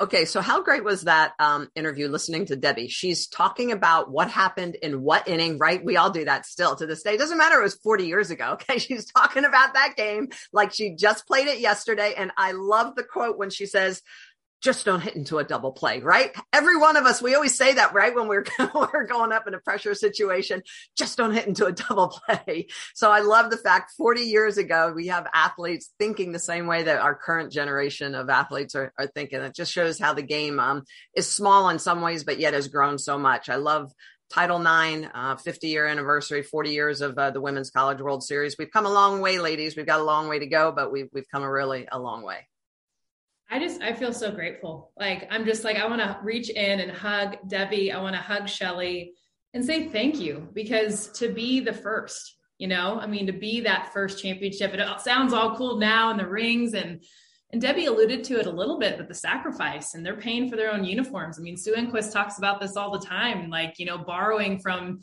[0.00, 2.88] Okay, so how great was that um, interview listening to Debbie?
[2.88, 5.84] She's talking about what happened in what inning, right?
[5.84, 7.14] We all do that still to this day.
[7.14, 8.56] It doesn't matter, it was 40 years ago.
[8.68, 12.14] Okay, she's talking about that game like she just played it yesterday.
[12.16, 14.02] And I love the quote when she says,
[14.62, 16.30] just don't hit into a double play, right?
[16.52, 18.14] Every one of us, we always say that, right?
[18.14, 20.62] When we're, we're going up in a pressure situation,
[20.96, 22.68] just don't hit into a double play.
[22.94, 26.82] So I love the fact 40 years ago, we have athletes thinking the same way
[26.84, 29.40] that our current generation of athletes are, are thinking.
[29.40, 32.68] It just shows how the game um, is small in some ways, but yet has
[32.68, 33.48] grown so much.
[33.48, 33.92] I love
[34.30, 38.56] Title IX, uh, 50 year anniversary, 40 years of uh, the Women's College World Series.
[38.58, 39.76] We've come a long way, ladies.
[39.76, 42.22] We've got a long way to go, but we've, we've come a really a long
[42.22, 42.46] way.
[43.50, 44.92] I just I feel so grateful.
[44.98, 47.92] Like I'm just like I want to reach in and hug Debbie.
[47.92, 49.12] I want to hug Shelly
[49.54, 53.60] and say thank you because to be the first, you know, I mean to be
[53.60, 54.74] that first championship.
[54.74, 57.02] It sounds all cool now and the rings and
[57.52, 60.56] and Debbie alluded to it a little bit, but the sacrifice and they're paying for
[60.56, 61.38] their own uniforms.
[61.38, 65.00] I mean, Sue Enquist talks about this all the time, like, you know, borrowing from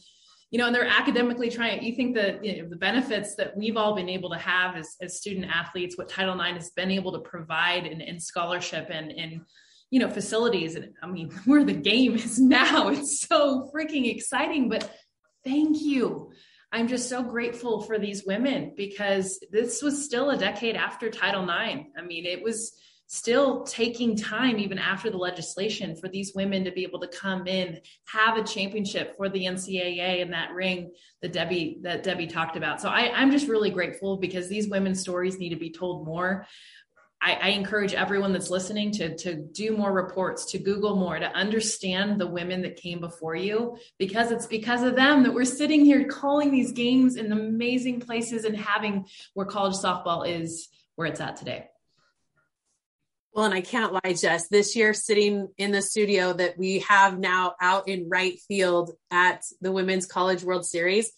[0.54, 1.82] you know, and they're academically trying.
[1.82, 4.96] You think that you know, the benefits that we've all been able to have as,
[5.02, 9.12] as student athletes, what Title IX has been able to provide in, in scholarship and
[9.12, 9.42] in
[9.90, 10.76] you know facilities.
[10.76, 14.70] And I mean, where the game is now, it's so freaking exciting.
[14.70, 14.96] But
[15.44, 16.32] thank you.
[16.72, 21.50] I'm just so grateful for these women because this was still a decade after Title
[21.50, 21.90] IX.
[21.98, 22.74] I mean, it was
[23.14, 27.46] still taking time even after the legislation for these women to be able to come
[27.46, 32.58] in have a championship for the ncaa and that ring that debbie that debbie talked
[32.58, 36.08] about so I, i'm just really grateful because these women's stories need to be told
[36.08, 36.48] more
[37.22, 41.32] I, I, encourage everyone that's listening to, to do more reports, to Google more, to
[41.32, 45.86] understand the women that came before you, because it's because of them that we're sitting
[45.86, 51.22] here calling these games in amazing places and having where college softball is where it's
[51.22, 51.70] at today.
[53.34, 57.18] Well, and I can't lie, Jess, this year sitting in the studio that we have
[57.18, 61.12] now out in right field at the Women's College World Series,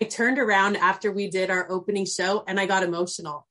[0.00, 3.46] I turned around after we did our opening show and I got emotional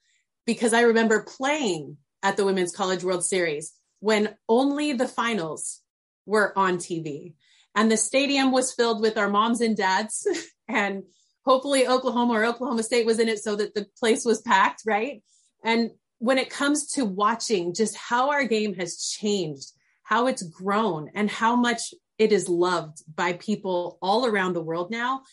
[0.45, 5.79] because I remember playing at the Women's College World Series when only the finals
[6.25, 7.35] were on TV
[7.73, 10.27] and the stadium was filled with our moms and dads
[10.67, 11.03] and
[11.45, 15.23] hopefully Oklahoma or Oklahoma State was in it so that the place was packed, right?
[15.63, 19.71] And when it comes to watching just how our game has changed,
[20.03, 24.91] how it's grown, and how much it is loved by people all around the world
[24.91, 25.23] now,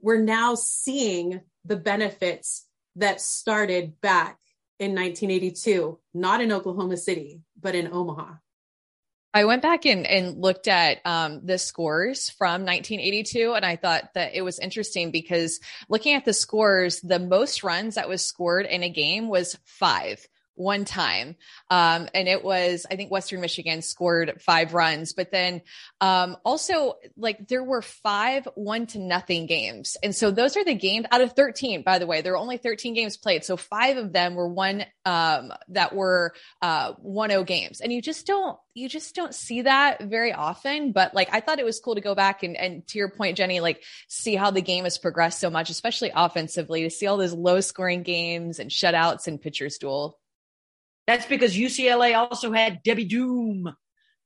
[0.00, 4.38] we're now seeing the benefits that started back
[4.78, 8.34] in 1982, not in Oklahoma City, but in Omaha.
[9.32, 14.10] I went back and, and looked at um, the scores from 1982, and I thought
[14.14, 18.66] that it was interesting because looking at the scores, the most runs that was scored
[18.66, 20.24] in a game was five
[20.54, 21.36] one time.
[21.70, 25.62] Um, and it was, I think Western Michigan scored five runs, but then,
[26.00, 29.96] um, also like there were five one to nothing games.
[30.02, 32.56] And so those are the games out of 13, by the way, there were only
[32.56, 33.44] 13 games played.
[33.44, 37.80] So five of them were one, um, that were, uh, 1-0 games.
[37.80, 40.92] And you just don't, you just don't see that very often.
[40.92, 43.36] But like, I thought it was cool to go back and, and to your point,
[43.36, 47.16] Jenny, like see how the game has progressed so much, especially offensively to see all
[47.16, 50.18] those low scoring games and shutouts and pitchers duel.
[51.06, 53.74] That's because UCLA also had Debbie Doom,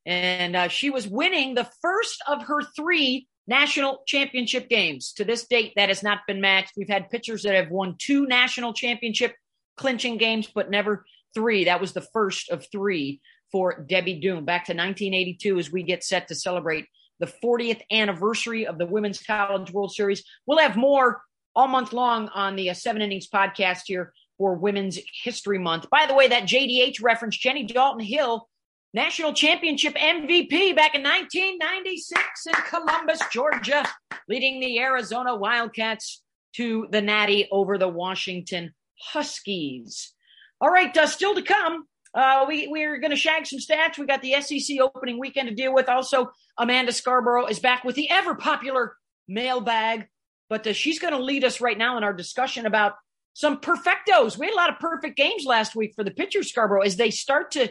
[0.07, 5.13] and uh, she was winning the first of her three national championship games.
[5.15, 6.73] To this date, that has not been matched.
[6.77, 9.35] We've had pitchers that have won two national championship
[9.77, 11.65] clinching games, but never three.
[11.65, 16.05] That was the first of three for Debbie Doom back to 1982 as we get
[16.05, 16.87] set to celebrate
[17.21, 20.23] the 40th anniversary of the Women's College World Series.
[20.47, 21.23] We'll have more
[21.57, 25.91] all month long on the uh, Seven Innings podcast here for Women's History Month.
[25.91, 28.49] By the way, that JDH reference, Jenny Dalton Hill,
[28.95, 33.85] national championship MVP back in 1996 in Columbus, Georgia,
[34.29, 36.23] leading the Arizona Wildcats
[36.55, 40.15] to the Natty over the Washington Huskies.
[40.61, 41.85] All right, uh, still to come.
[42.15, 43.99] Uh, we we're going to shag some stats.
[43.99, 45.89] We got the SEC opening weekend to deal with.
[45.89, 48.97] Also, Amanda Scarborough is back with the ever popular
[49.29, 50.09] mailbag,
[50.49, 52.95] but uh, she's going to lead us right now in our discussion about
[53.35, 54.39] some perfectos.
[54.39, 57.11] We had a lot of perfect games last week for the pitcher Scarborough as they
[57.11, 57.71] start to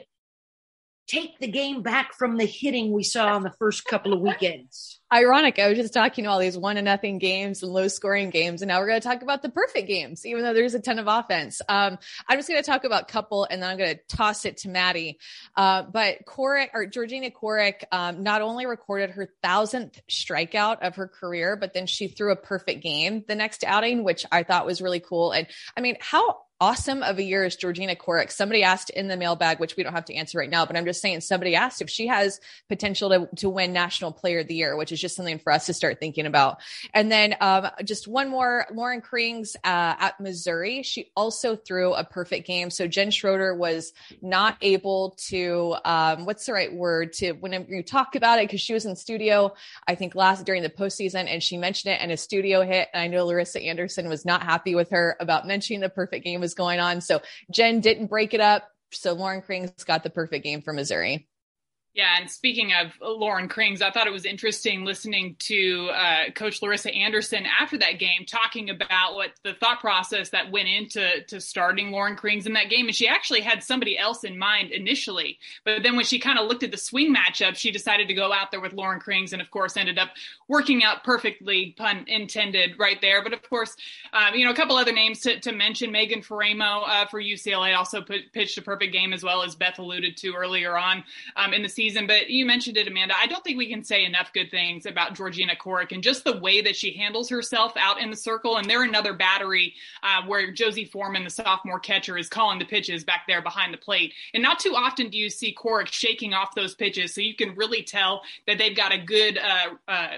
[1.07, 4.99] take the game back from the hitting we saw in the first couple of weekends.
[5.11, 5.57] Ironic.
[5.57, 8.61] I was just talking to all these one to nothing games and low scoring games,
[8.61, 10.99] and now we're going to talk about the perfect games, even though there's a ton
[10.99, 11.61] of offense.
[11.69, 14.43] Um, I'm just going to talk about a couple, and then I'm going to toss
[14.43, 15.17] it to Maddie.
[15.55, 21.07] Uh, but Corrick or Georgina Corrick um, not only recorded her thousandth strikeout of her
[21.07, 24.81] career, but then she threw a perfect game the next outing, which I thought was
[24.81, 25.31] really cool.
[25.31, 28.31] And I mean, how awesome of a year is Georgina Corrick.
[28.31, 30.85] Somebody asked in the mailbag, which we don't have to answer right now, but I'm
[30.85, 34.55] just saying somebody asked if she has potential to, to win National Player of the
[34.55, 36.59] Year, which is just something for us to start thinking about.
[36.93, 40.83] And then um, just one more, Laurin Krings uh, at Missouri.
[40.83, 42.69] She also threw a perfect game.
[42.69, 47.83] So Jen Schroeder was not able to, um, what's the right word to when you
[47.83, 49.53] talk about it because she was in studio,
[49.87, 52.89] I think last during the postseason, and she mentioned it in a studio hit.
[52.93, 56.41] And I know Larissa Anderson was not happy with her about mentioning the perfect game
[56.47, 57.01] was going on.
[57.01, 58.69] So Jen didn't break it up.
[58.91, 61.27] So Laurin Krings got the perfect game for Missouri.
[61.97, 66.61] Yeah, and speaking of Laurin Krings, I thought it was interesting listening to uh, Coach
[66.61, 71.41] Larissa Anderson after that game talking about what the thought process that went into to
[71.41, 72.85] starting Laurin Krings in that game.
[72.85, 76.47] And she actually had somebody else in mind initially, but then when she kind of
[76.47, 79.41] looked at the swing matchup, she decided to go out there with Laurin Krings, and
[79.41, 80.09] of course ended up
[80.47, 83.23] working out perfectly, pun intended, right there.
[83.23, 83.75] But of course,
[84.13, 87.75] um, you know, a couple other names to, to mention: Megan Faraimo uh, for UCLA
[87.75, 91.03] also put, pitched a perfect game, as well as Beth alluded to earlier on
[91.35, 92.07] um, in the season season.
[92.07, 93.13] But you mentioned it, Amanda.
[93.17, 96.37] I don't think we can say enough good things about Georgina Corrick and just the
[96.37, 98.57] way that she handles herself out in the circle.
[98.57, 99.73] And they're another battery
[100.03, 103.77] uh, where Josie Foreman, the sophomore catcher, is calling the pitches back there behind the
[103.77, 104.13] plate.
[104.33, 107.55] And not too often do you see Corrick shaking off those pitches, so you can
[107.55, 109.37] really tell that they've got a good.
[109.37, 110.17] Uh, uh,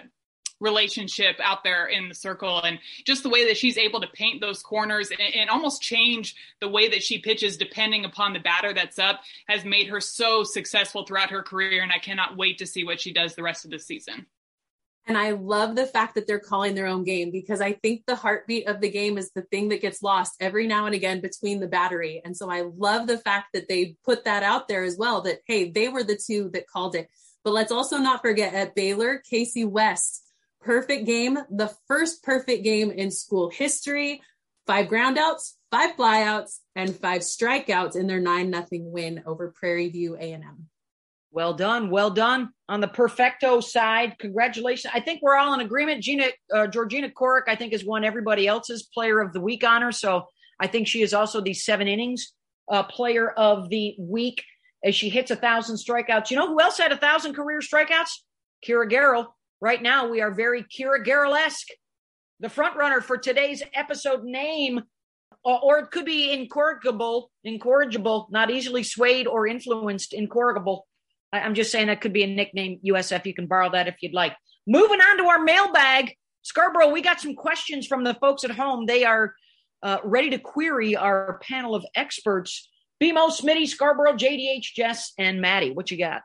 [0.60, 4.42] relationship out there in the circle and just the way that she's able to paint
[4.42, 8.74] those corners and, and, almost change the way that she pitches depending upon the batter
[8.74, 12.68] that's up has made her so successful throughout her career and I cannot wait to
[12.68, 14.26] see what she does the rest of the season.
[15.10, 18.16] And I love the fact that they're calling their own game because I think the
[18.16, 21.60] heartbeat of the game is the thing that gets lost every now and again between
[21.60, 22.22] the battery.
[22.24, 25.40] And so I love the fact that they put that out there as well that,
[25.46, 27.10] hey, they were the two that called it.
[27.44, 30.29] But let's also not forget at Baylor, Casey West
[30.62, 34.22] perfect game, the first perfect game in school history.
[34.68, 40.16] Five groundouts, five flyouts, and five strikeouts in their nine nothing win over Prairie View
[40.16, 40.68] A&M.
[41.32, 44.16] Well done, well done on the perfecto side.
[44.20, 44.92] Congratulations!
[44.94, 46.04] I think we're all in agreement.
[46.04, 49.92] Gina uh, Georgina Corrick, I think, has won everybody else's Player of the Week honor.
[49.92, 50.26] So
[50.60, 52.34] I think she is also the seven innings
[52.70, 54.44] uh, Player of the Week
[54.84, 56.32] as she hits a thousand strikeouts.
[56.32, 58.12] You know who else had a thousand career strikeouts?
[58.68, 59.28] Keira Goerl.
[59.62, 61.68] Right now, we are very Keira Goerl-esque.
[62.40, 64.82] The front runner for today's episode name,
[65.44, 70.88] or it could be incorrigible, incorrigible, not easily swayed or influenced, incorrigible.
[71.34, 73.26] I'm just saying that could be a nickname, USF.
[73.26, 74.34] You can borrow that if you'd like.
[74.66, 76.16] Moving on to our mailbag.
[76.44, 78.86] Scarborough, we got some questions from the folks at home.
[78.86, 79.34] They are
[79.84, 82.70] uh, ready to query our panel of experts.
[83.04, 85.72] BMO, Smitty, Scarborough, JDH, Jess, and Maddie.
[85.72, 86.22] What you got?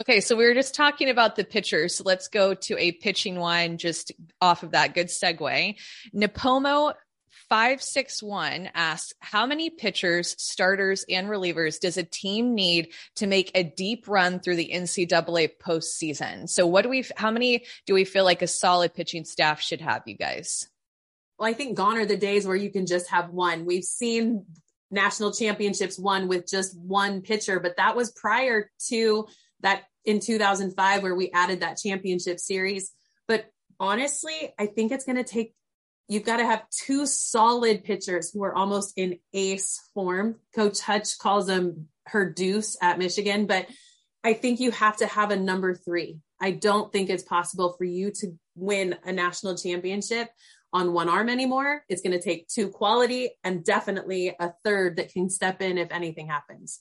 [0.00, 1.96] Okay, so we were just talking about the pitchers.
[1.96, 4.94] So let's go to a pitching one just off of that.
[4.94, 5.76] Good segue.
[6.14, 6.92] Napomo
[7.48, 13.62] 561 asks How many pitchers, starters, and relievers does a team need to make a
[13.62, 16.48] deep run through the NCAA postseason?
[16.48, 19.80] So, what do we, how many do we feel like a solid pitching staff should
[19.80, 20.68] have, you guys?
[21.38, 23.64] Well, I think gone are the days where you can just have one.
[23.64, 24.44] We've seen
[24.90, 29.26] national championships won with just one pitcher, but that was prior to
[29.66, 32.92] that in 2005 where we added that championship series.
[33.26, 33.46] But
[33.80, 35.54] honestly, I think it's going to take
[36.08, 40.36] you've got to have two solid pitchers who are almost in ace form.
[40.54, 43.66] Coach Hutch calls them her deuce at Michigan, but
[44.22, 46.20] I think you have to have a number three.
[46.40, 50.28] I don't think it's possible for you to win a national championship
[50.72, 51.82] on one arm anymore.
[51.88, 55.90] It's going to take two quality and definitely a third that can step in if
[55.90, 56.80] anything happens.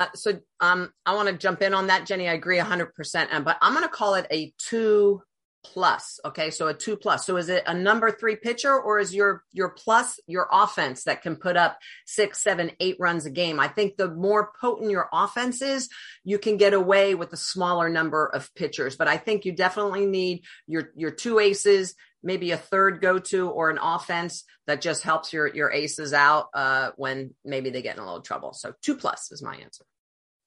[0.00, 2.26] Uh, so um, I want to jump in on that, Jenny.
[2.26, 5.22] I agree 100%, but I'm going to call it a two
[5.62, 6.18] plus.
[6.24, 7.26] Okay, so a two plus.
[7.26, 11.20] So is it a number three pitcher, or is your your plus your offense that
[11.20, 13.60] can put up six, seven, eight runs a game?
[13.60, 15.90] I think the more potent your offense is,
[16.24, 18.96] you can get away with a smaller number of pitchers.
[18.96, 23.48] But I think you definitely need your your two aces, maybe a third go to,
[23.48, 27.96] or an offense that just helps your your aces out uh, when maybe they get
[27.96, 28.52] in a little trouble.
[28.52, 29.84] So two plus is my answer.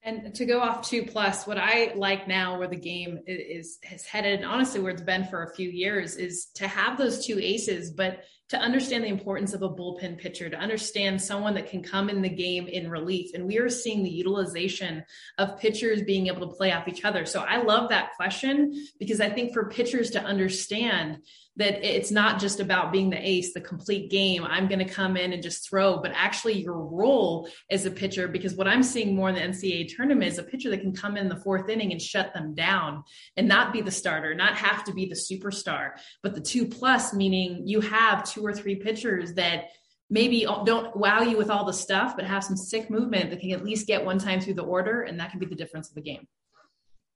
[0.06, 4.06] And to go off two plus, what I like now where the game is, has
[4.06, 7.40] headed, and honestly, where it's been for a few years, is to have those two
[7.40, 11.82] aces, but to understand the importance of a bullpen pitcher, to understand someone that can
[11.82, 13.32] come in the game in relief.
[13.34, 15.06] And we are seeing the utilization
[15.38, 17.26] of pitchers being able to play off each other.
[17.26, 21.20] So I love that question because I think for pitchers to understand
[21.56, 24.44] that it's not just about being the ace, the complete game.
[24.44, 28.28] I'm going to come in and just throw, but actually your role as a pitcher,
[28.28, 31.16] because what I'm seeing more in the NCAA tournament is a pitcher that can come
[31.16, 33.04] in the fourth inning and shut them down
[33.38, 35.92] and not be the starter, not have to be the superstar,
[36.24, 39.66] but the two plus, meaning you have two or three pitchers that
[40.10, 43.52] maybe don't wow you with all the stuff, but have some sick movement that can
[43.52, 45.02] at least get one time through the order.
[45.02, 46.28] And that can be the difference of the game.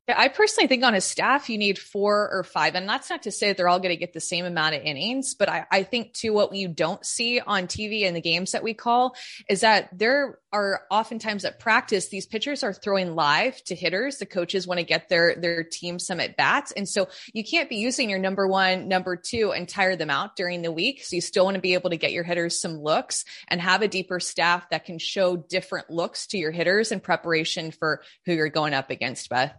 [0.09, 2.75] I personally think on a staff, you need four or five.
[2.75, 4.81] And that's not to say that they're all going to get the same amount of
[4.81, 8.53] innings, but I, I think too, what you don't see on TV in the games
[8.53, 9.15] that we call
[9.49, 14.17] is that there are oftentimes at practice, these pitchers are throwing live to hitters.
[14.17, 16.71] The coaches want to get their, their team some at bats.
[16.71, 20.37] And so you can't be using your number one, number two and tire them out
[20.37, 21.03] during the week.
[21.03, 23.81] So you still want to be able to get your hitters some looks and have
[23.81, 28.31] a deeper staff that can show different looks to your hitters in preparation for who
[28.31, 29.53] you're going up against, Beth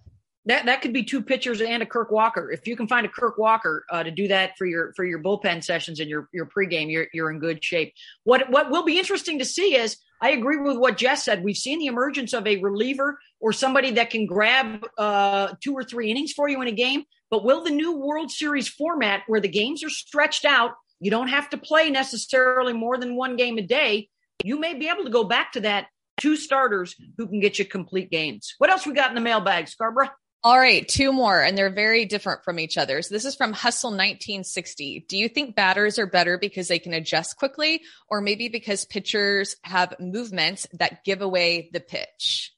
[0.48, 2.50] that that could be two pitchers and a Kirk Walker.
[2.50, 5.22] If you can find a Kirk Walker uh, to do that for your for your
[5.22, 7.92] bullpen sessions and your your pregame, you're you're in good shape.
[8.24, 11.44] What what will be interesting to see is I agree with what Jess said.
[11.44, 15.84] We've seen the emergence of a reliever or somebody that can grab uh, two or
[15.84, 17.04] three innings for you in a game.
[17.30, 21.28] But will the new World Series format, where the games are stretched out, you don't
[21.28, 24.08] have to play necessarily more than one game a day.
[24.42, 25.88] You may be able to go back to that
[26.18, 28.54] two starters who can get you complete games.
[28.58, 30.10] What else we got in the mailbag, Scarborough?
[30.44, 33.02] All right, two more, and they're very different from each other.
[33.02, 35.06] So this is from Hustle 1960.
[35.08, 39.56] Do you think batters are better because they can adjust quickly, or maybe because pitchers
[39.62, 42.52] have movements that give away the pitch?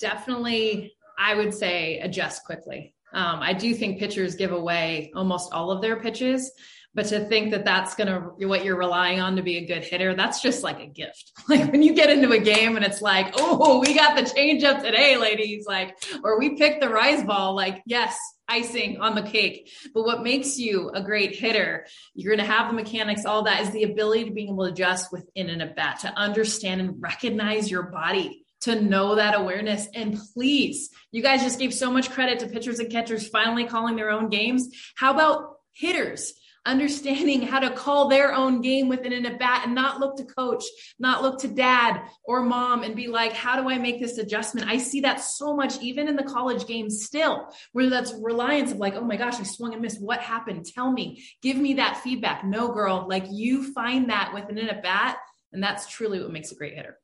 [0.00, 2.94] Definitely, I would say adjust quickly.
[3.12, 6.50] Um, I do think pitchers give away almost all of their pitches.
[6.92, 9.84] But to think that that's going to, what you're relying on to be a good
[9.84, 11.32] hitter, that's just like a gift.
[11.48, 14.62] Like when you get into a game and it's like, oh, we got the change
[14.62, 18.16] up today, ladies, like, or we picked the rise ball, like, yes,
[18.48, 19.72] icing on the cake.
[19.92, 23.62] But what makes you a great hitter, you're going to have the mechanics, all that
[23.62, 27.02] is the ability to be able to adjust within an at bat, to understand and
[27.02, 29.88] recognize your body to know that awareness.
[29.94, 33.96] And please, you guys just gave so much credit to pitchers and catchers finally calling
[33.96, 34.68] their own games.
[34.96, 36.34] How about hitters?
[36.66, 40.24] Understanding how to call their own game within an at bat and not look to
[40.24, 40.64] coach,
[40.98, 44.68] not look to dad or mom and be like, how do I make this adjustment?
[44.68, 48.78] I see that so much, even in the college game still, where that's reliance of
[48.78, 50.02] like, oh my gosh, I swung and missed.
[50.02, 50.66] What happened?
[50.66, 52.44] Tell me, give me that feedback.
[52.44, 55.18] No, girl, like you find that within an at bat.
[55.52, 56.98] And that's truly what makes a great hitter.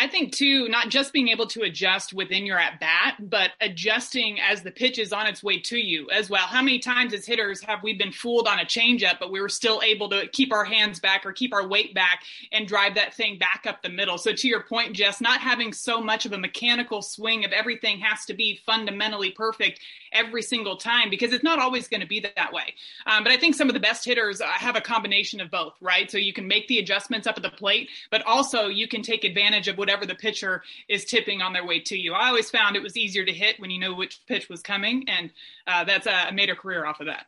[0.00, 4.38] I think too, not just being able to adjust within your at bat, but adjusting
[4.38, 6.46] as the pitch is on its way to you as well.
[6.46, 9.48] How many times as hitters have we been fooled on a changeup, but we were
[9.48, 12.22] still able to keep our hands back or keep our weight back
[12.52, 14.18] and drive that thing back up the middle?
[14.18, 17.98] So to your point, Jess, not having so much of a mechanical swing of everything
[17.98, 19.80] has to be fundamentally perfect
[20.12, 22.74] every single time because it's not always going to be that way.
[23.06, 25.74] Um, but I think some of the best hitters uh, have a combination of both,
[25.80, 26.08] right?
[26.08, 29.24] So you can make the adjustments up at the plate, but also you can take
[29.24, 32.12] advantage of whatever the pitcher is tipping on their way to you.
[32.12, 35.08] I always found it was easier to hit when you know which pitch was coming,
[35.08, 35.30] and
[35.66, 37.24] uh, that's uh, I made a career off of that.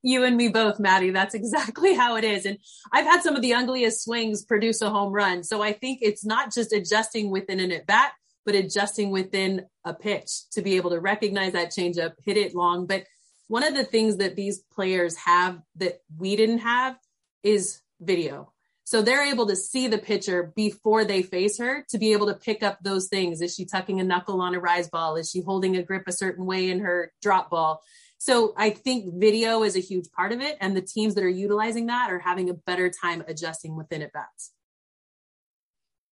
[0.00, 1.10] You and me both, Maddie.
[1.10, 2.46] That's exactly how it is.
[2.46, 2.58] And
[2.92, 5.42] I've had some of the ugliest swings produce a home run.
[5.42, 8.12] So I think it's not just adjusting within an at bat,
[8.46, 12.86] but adjusting within a pitch to be able to recognize that changeup, hit it long.
[12.86, 13.06] But
[13.48, 16.96] one of the things that these players have that we didn't have
[17.42, 18.53] is video.
[18.86, 22.34] So they're able to see the pitcher before they face her to be able to
[22.34, 23.40] pick up those things.
[23.40, 25.16] Is she tucking a knuckle on a rise ball?
[25.16, 27.82] Is she holding a grip a certain way in her drop ball?
[28.18, 30.58] So I think video is a huge part of it.
[30.60, 34.12] And the teams that are utilizing that are having a better time adjusting within at
[34.12, 34.52] bats.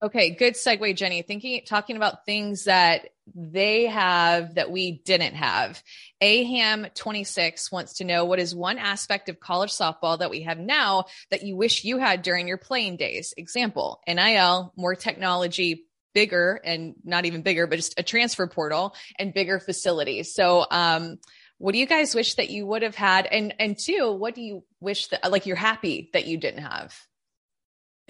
[0.03, 1.23] Okay, good segue, Jenny.
[1.23, 5.81] Thinking, talking about things that they have that we didn't have.
[6.21, 10.59] Aham 26 wants to know what is one aspect of college softball that we have
[10.59, 13.33] now that you wish you had during your playing days?
[13.37, 19.33] Example, NIL, more technology, bigger and not even bigger, but just a transfer portal and
[19.33, 20.35] bigger facilities.
[20.35, 21.19] So, um,
[21.59, 23.27] what do you guys wish that you would have had?
[23.27, 26.93] And, and two, what do you wish that, like, you're happy that you didn't have?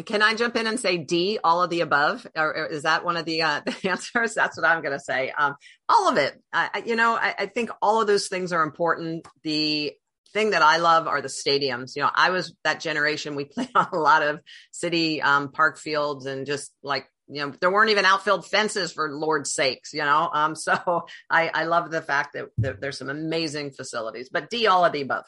[0.05, 2.26] Can I jump in and say D, all of the above?
[2.36, 4.34] Or, or is that one of the, uh, the answers?
[4.34, 5.30] That's what I'm going to say.
[5.36, 5.55] Um,
[5.88, 6.40] all of it.
[6.53, 9.26] I, you know, I, I think all of those things are important.
[9.42, 9.92] The
[10.32, 11.94] thing that I love are the stadiums.
[11.96, 13.34] You know, I was that generation.
[13.34, 14.40] We played on a lot of
[14.70, 19.11] city um, park fields and just like you know there weren't even outfield fences for
[19.11, 19.92] Lord's sakes.
[19.92, 24.28] You know, um, so I, I love the fact that, that there's some amazing facilities.
[24.30, 25.24] But D, all of the above.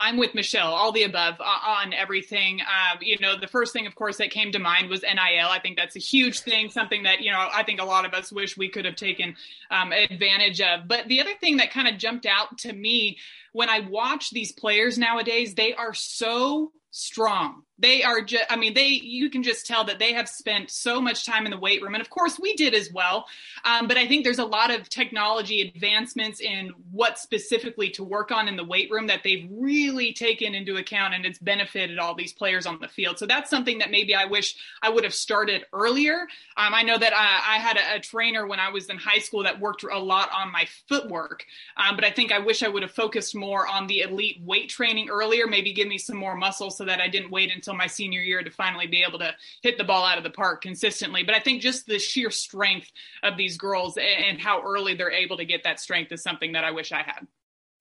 [0.00, 2.60] I'm with Michelle, all the above uh, on everything.
[2.60, 5.48] Um, you know, the first thing, of course, that came to mind was NIL.
[5.48, 8.14] I think that's a huge thing, something that, you know, I think a lot of
[8.14, 9.34] us wish we could have taken
[9.70, 10.86] um, advantage of.
[10.86, 13.18] But the other thing that kind of jumped out to me
[13.52, 17.62] when I watch these players nowadays, they are so strong.
[17.80, 21.00] They are just i mean they you can just tell that they have spent so
[21.00, 21.94] much time in the weight room.
[21.94, 23.26] And of course we did as well.
[23.64, 28.32] Um, but i think there's a lot of technology advancements in what specifically to work
[28.32, 32.14] on in the weight room that they've really taken into account and it's benefited all
[32.14, 33.18] these players on the field.
[33.18, 36.26] So that's something that maybe i wish i would have started earlier.
[36.56, 39.18] Um, i know that I, I had a, a, trainer when i was in high
[39.18, 41.44] school that worked a lot on my footwork.
[41.76, 44.68] Um, but i think i wish i would have focused more on the elite weight
[44.68, 47.86] training earlier maybe give me some more muscle so that i didn't wait until my
[47.86, 51.22] senior year to finally be able to hit the ball out of the park consistently.
[51.22, 52.90] But I think just the sheer strength
[53.22, 56.64] of these girls and how early they're able to get that strength is something that
[56.64, 57.26] I wish I had.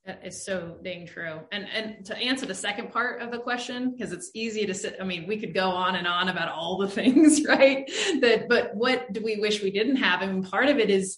[0.05, 1.41] That is so dang true.
[1.51, 4.95] And and to answer the second part of the question, because it's easy to sit.
[5.01, 7.85] I mean, we could go on and on about all the things, right?
[8.21, 10.21] That but what do we wish we didn't have?
[10.21, 11.17] I mean, part of it is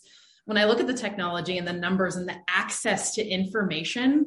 [0.50, 4.26] when I look at the technology and the numbers and the access to information,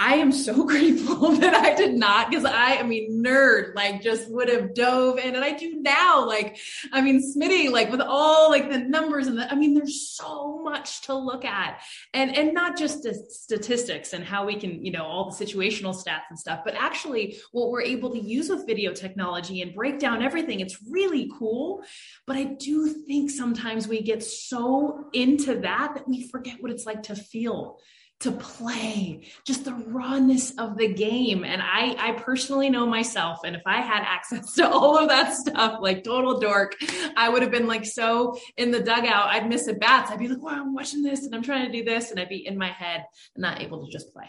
[0.00, 4.30] I am so grateful that I did not because I, I mean, nerd, like just
[4.30, 6.26] would have dove in and I do now.
[6.26, 6.58] Like,
[6.90, 10.62] I mean, Smitty, like with all like the numbers and the, I mean, there's so
[10.64, 11.82] much to look at
[12.14, 15.94] and, and not just the statistics and how we can, you know, all the situational
[15.94, 19.98] stats and stuff, but actually what we're able to use with video technology and break
[19.98, 20.60] down everything.
[20.60, 21.84] It's really cool.
[22.26, 26.86] But I do think sometimes we get so into that that we forget what it's
[26.86, 27.78] like to feel
[28.20, 31.42] to play, just the rawness of the game.
[31.42, 33.40] And I, I personally know myself.
[33.44, 36.76] And if I had access to all of that stuff, like total dork,
[37.16, 39.28] I would have been like so in the dugout.
[39.28, 40.10] I'd miss at bats.
[40.10, 42.10] I'd be like, wow, I'm watching this and I'm trying to do this.
[42.10, 43.04] And I'd be in my head
[43.34, 44.26] and not able to just play.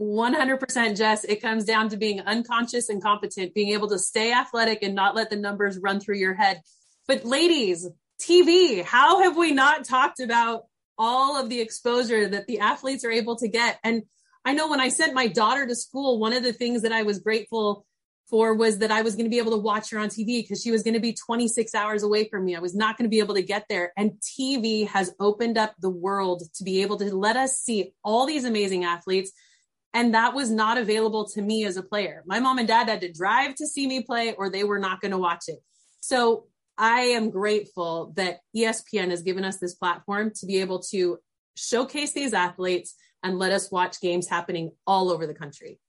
[0.00, 1.24] 100% Jess.
[1.24, 5.14] It comes down to being unconscious and competent, being able to stay athletic and not
[5.14, 6.60] let the numbers run through your head.
[7.06, 7.88] But ladies,
[8.20, 10.64] TV, how have we not talked about
[10.98, 13.78] all of the exposure that the athletes are able to get.
[13.84, 14.02] And
[14.44, 17.02] I know when I sent my daughter to school, one of the things that I
[17.02, 17.84] was grateful
[18.28, 20.60] for was that I was going to be able to watch her on TV because
[20.60, 22.56] she was going to be 26 hours away from me.
[22.56, 23.92] I was not going to be able to get there.
[23.96, 28.26] And TV has opened up the world to be able to let us see all
[28.26, 29.32] these amazing athletes.
[29.94, 32.22] And that was not available to me as a player.
[32.26, 35.00] My mom and dad had to drive to see me play or they were not
[35.00, 35.58] going to watch it.
[36.00, 36.46] So
[36.78, 41.18] I am grateful that ESPN has given us this platform to be able to
[41.56, 45.80] showcase these athletes and let us watch games happening all over the country.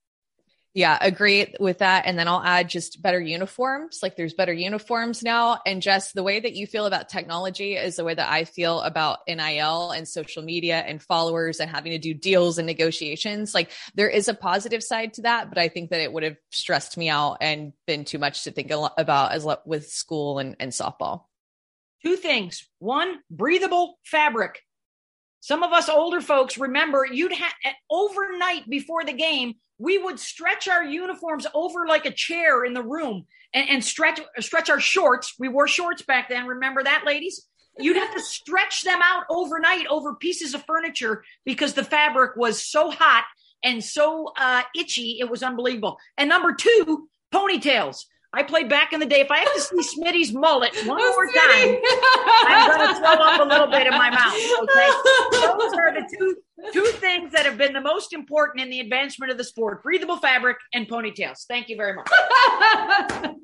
[0.73, 2.05] Yeah, agree with that.
[2.05, 3.99] And then I'll add just better uniforms.
[4.03, 5.59] Like there's better uniforms now.
[5.65, 8.81] And just the way that you feel about technology is the way that I feel
[8.81, 13.55] about NIL and social media and followers and having to do deals and negotiations.
[13.55, 16.37] Like there is a positive side to that, but I think that it would have
[16.51, 20.71] stressed me out and been too much to think about as with school and, and
[20.71, 21.23] softball.
[22.05, 22.67] Two things.
[22.77, 24.61] One, breathable fabric.
[25.47, 27.53] Some of us older folks remember you'd have
[27.89, 32.83] overnight before the game, we would stretch our uniforms over like a chair in the
[32.83, 35.35] room and, and stretch stretch our shorts.
[35.39, 36.47] We wore shorts back then.
[36.47, 37.47] Remember that, ladies?
[37.79, 42.61] You'd have to stretch them out overnight over pieces of furniture because the fabric was
[42.61, 43.23] so hot
[43.63, 45.19] and so uh, itchy.
[45.21, 45.97] It was unbelievable.
[46.17, 48.03] And number two, ponytails.
[48.33, 49.21] I played back in the day.
[49.21, 51.81] If I have to see Smitty's mullet one Oh, more Smitty.
[51.81, 51.81] time,
[52.47, 54.33] I'm going to throw up a little bit in my mouth.
[54.63, 54.89] Okay,
[55.57, 56.35] those are the two
[56.73, 60.17] two things that have been the most important in the advancement of the sport: breathable
[60.17, 61.45] fabric and ponytails.
[61.47, 62.07] Thank you very much.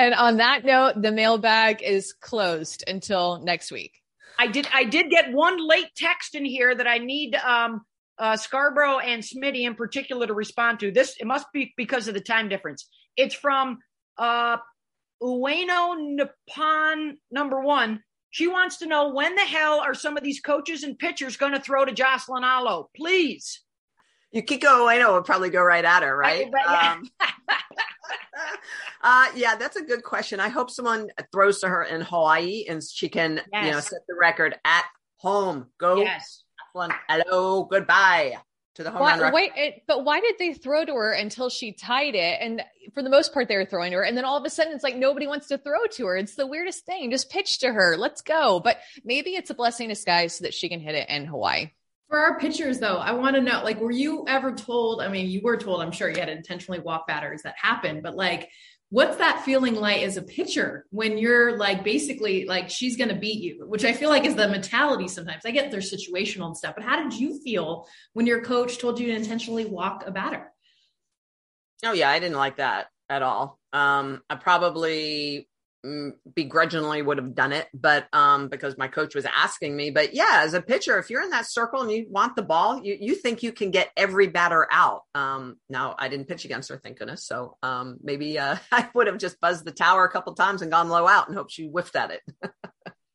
[0.00, 3.94] And on that note, the mailbag is closed until next week.
[4.38, 7.80] I did I did get one late text in here that I need um,
[8.16, 10.92] uh, Scarborough and Smitty in particular to respond to.
[10.92, 12.88] This it must be because of the time difference.
[13.18, 13.80] It's from
[14.16, 14.56] uh,
[15.20, 18.02] Ueno Nippon number one.
[18.30, 21.52] She wants to know when the hell are some of these coaches and pitchers going
[21.52, 22.88] to throw to Jocelyn Alo?
[22.96, 23.60] Please.
[24.30, 26.46] Yukiko Ueno would probably go right at her, right?
[26.52, 27.10] Right, right, Um,
[29.02, 30.38] uh, yeah, that's a good question.
[30.38, 34.14] I hope someone throws to her in Hawaii and she can, you know, set the
[34.14, 34.84] record at
[35.16, 35.66] home.
[35.78, 36.44] Go, Yes.
[37.08, 38.36] Hello, goodbye
[38.78, 39.34] to the home run Why, record.
[39.34, 42.38] wait, it, but why did they throw to her until she tied it?
[42.40, 42.62] And
[42.94, 44.04] for the most part, they were throwing to her.
[44.04, 46.16] And then all of a sudden, it's like nobody wants to throw to her.
[46.16, 47.10] It's the weirdest thing.
[47.10, 47.96] Just pitch to her.
[47.96, 48.60] Let's go.
[48.60, 51.72] But maybe it's a blessing in disguise so that she can hit it in Hawaii.
[52.08, 55.02] For our pitchers, though, I want to know, like, were you ever told?
[55.02, 58.16] I mean, you were told, I'm sure you had intentionally walk batters that happened, but
[58.16, 58.48] like,
[58.90, 63.14] what's that feeling like as a pitcher when you're like basically like she's going to
[63.14, 65.44] beat you, which I feel like is the mentality sometimes.
[65.44, 68.98] I get there's situational and stuff, but how did you feel when your coach told
[68.98, 70.52] you to intentionally walk a batter?
[71.84, 73.58] Oh yeah, I didn't like that at all.
[73.72, 75.47] Um, I probably
[76.34, 79.90] begrudgingly would have done it, but um, because my coach was asking me.
[79.90, 82.82] But yeah, as a pitcher, if you're in that circle and you want the ball,
[82.82, 85.02] you you think you can get every batter out.
[85.14, 87.24] Um, now I didn't pitch against her, thank goodness.
[87.24, 90.70] So um, maybe uh, I would have just buzzed the tower a couple times and
[90.70, 92.22] gone low out and hoped she whiffed at it.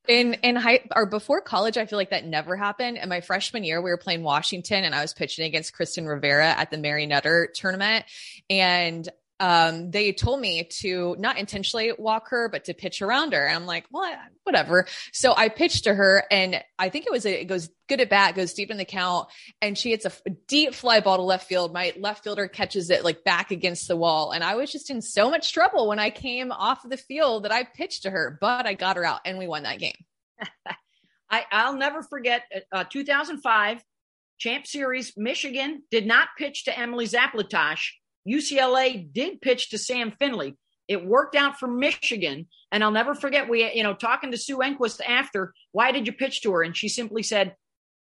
[0.05, 2.97] In in high or before college, I feel like that never happened.
[2.97, 6.47] In my freshman year, we were playing Washington, and I was pitching against Kristen Rivera
[6.47, 8.03] at the Mary Nutter tournament,
[8.49, 9.07] and
[9.44, 13.46] um, they told me to not intentionally walk her, but to pitch around her.
[13.46, 14.10] And I'm like, well,
[14.46, 14.88] whatever.
[15.12, 18.10] So I pitched to her, and I think it was a, it goes good at
[18.10, 19.28] bat, goes deep in the count,
[19.62, 20.12] and she hits a
[20.48, 21.74] deep fly ball to left field.
[21.74, 25.02] My left fielder catches it like back against the wall, and I was just in
[25.02, 28.66] so much trouble when I came off the field that I pitched to her, but
[28.66, 30.06] I got her out, and we won that game.
[31.30, 33.84] I, I'll never forget uh, 2005
[34.39, 35.18] Champ Series.
[35.18, 37.89] Michigan did not pitch to Emily Zaplatosh.
[38.28, 40.56] UCLA did pitch to Sam Findlay.
[40.88, 42.48] It worked out for Michigan.
[42.72, 46.14] And I'll never forget, we, you know, talking to Sue Enquist after, why did you
[46.14, 46.64] pitch to her?
[46.64, 47.56] And she simply said,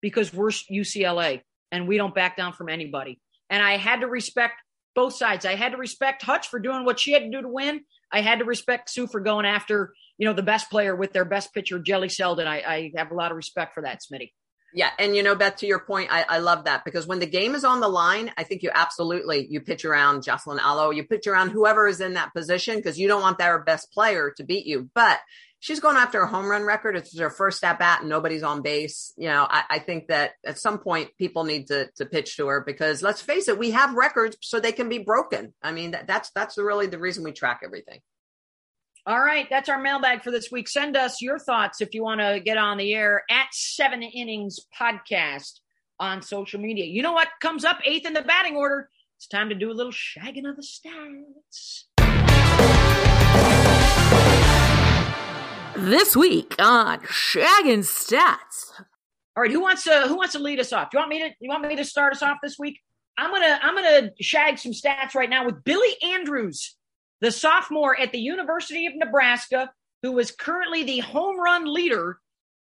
[0.01, 1.41] because we're UCLA
[1.71, 3.19] and we don't back down from anybody.
[3.49, 4.55] And I had to respect
[4.95, 5.45] both sides.
[5.45, 7.81] I had to respect Hutch for doing what she had to do to win.
[8.11, 11.25] I had to respect Sue for going after, you know, the best player with their
[11.25, 12.47] best pitcher, Jelly Selden.
[12.47, 14.31] I, I have a lot of respect for that, Smitty.
[14.73, 17.25] Yeah, and you know, Beth, to your point, I, I love that because when the
[17.25, 21.03] game is on the line, I think you absolutely you pitch around Jocelyn Alo, you
[21.03, 24.43] pitch around whoever is in that position because you don't want their best player to
[24.43, 24.89] beat you.
[24.93, 25.19] But
[25.59, 26.95] she's going after a home run record.
[26.95, 29.13] It's her first at bat and nobody's on base.
[29.17, 32.47] You know, I, I think that at some point people need to to pitch to
[32.47, 35.53] her because let's face it, we have records so they can be broken.
[35.61, 37.99] I mean, that, that's that's really the reason we track everything.
[39.07, 40.67] All right, that's our mailbag for this week.
[40.67, 44.59] Send us your thoughts if you want to get on the air at Seven Innings
[44.77, 45.61] Podcast
[45.97, 46.83] on social media.
[46.83, 48.89] You know what comes up eighth in the batting order?
[49.15, 51.85] It's time to do a little shagging of the stats.
[55.77, 58.73] This week on Shagging Stats.
[59.37, 60.91] All right, who wants to who wants to lead us off?
[60.91, 62.81] Do you want me to you want me to start us off this week?
[63.17, 66.75] I'm gonna I'm gonna shag some stats right now with Billy Andrews,
[67.21, 69.71] the sophomore at the University of Nebraska,
[70.03, 72.19] who is currently the home run leader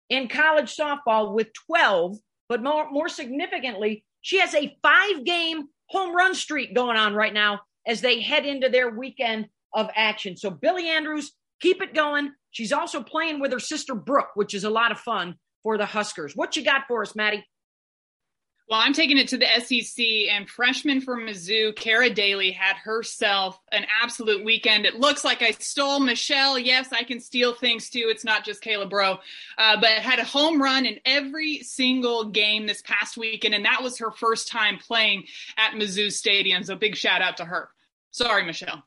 [0.09, 2.17] in college softball with 12.
[2.49, 7.33] But more more significantly, she has a five game home run streak going on right
[7.33, 10.37] now as they head into their weekend of action.
[10.37, 12.31] So Billie Andrews, keep it going.
[12.51, 15.85] She's also playing with her sister Brooke, which is a lot of fun for the
[15.85, 16.35] Huskers.
[16.35, 17.45] What you got for us, Maddie?
[18.69, 23.59] Well, I'm taking it to the SEC, and freshman from Mizzou, Kara Daly, had herself
[23.73, 24.85] an absolute weekend.
[24.85, 26.57] It looks like I stole Michelle.
[26.57, 28.05] Yes, I can steal things too.
[28.07, 29.19] It's not just Kayla Braud,
[29.57, 33.83] uh, but had a home run in every single game this past weekend, and that
[33.83, 35.25] was her first time playing
[35.57, 36.63] at Mizzou Stadium.
[36.63, 37.69] So big shout out to her.
[38.11, 38.83] Sorry, Michelle.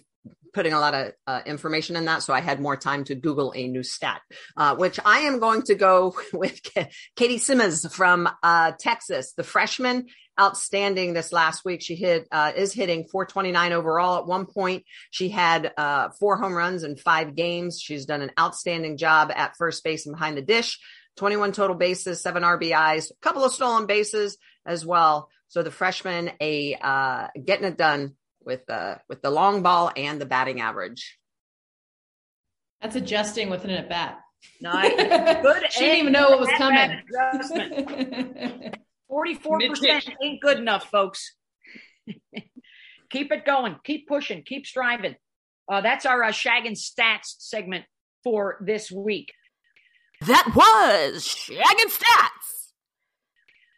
[0.55, 2.23] putting a lot of uh, information in that.
[2.23, 4.21] So I had more time to Google a new stat,
[4.55, 6.61] uh, which I am going to go with
[7.17, 10.07] Katie Simmons from uh, Texas, the freshman
[10.39, 11.81] outstanding this last week.
[11.81, 14.19] She hit, uh, is hitting 429 overall.
[14.19, 17.81] At one point, she had uh, four home runs in five games.
[17.81, 20.79] She's done an outstanding job at first base and behind the dish.
[21.17, 25.29] 21 total bases, seven RBIs, a couple of stolen bases as well.
[25.49, 30.19] So the freshman, a uh, getting it done with the with the long ball and
[30.19, 31.17] the batting average.
[32.81, 34.19] That's adjusting with an at bat.
[34.61, 34.93] Nice.
[35.41, 35.71] Good.
[35.71, 37.01] she didn't even know what was coming.
[39.07, 41.35] Forty-four percent ain't good enough, folks.
[43.09, 43.77] keep it going.
[43.83, 44.43] Keep pushing.
[44.43, 45.15] Keep striving.
[45.71, 47.85] Uh, that's our uh, Shaggin Stats segment
[48.23, 49.31] for this week.
[50.21, 52.54] That was Shaggin Stats.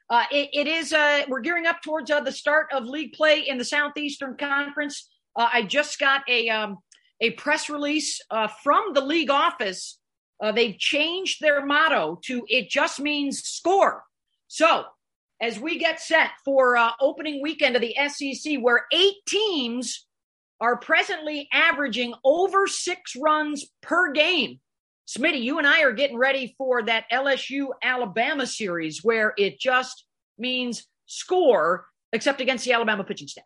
[0.10, 3.42] Uh, it, it is, uh, we're gearing up towards uh, the start of league play
[3.48, 5.10] in the Southeastern Conference.
[5.36, 6.78] Uh, I just got a, um,
[7.20, 10.00] a press release uh, from the league office.
[10.42, 14.04] Uh, they've changed their motto to it just means score.
[14.48, 14.86] So
[15.42, 20.08] as we get set for opening weekend of the SEC, where eight teams
[20.60, 24.60] are presently averaging over six runs per game.
[25.08, 30.06] Smitty, you and I are getting ready for that LSU Alabama series where it just
[30.38, 33.46] means score, except against the Alabama pitching staff.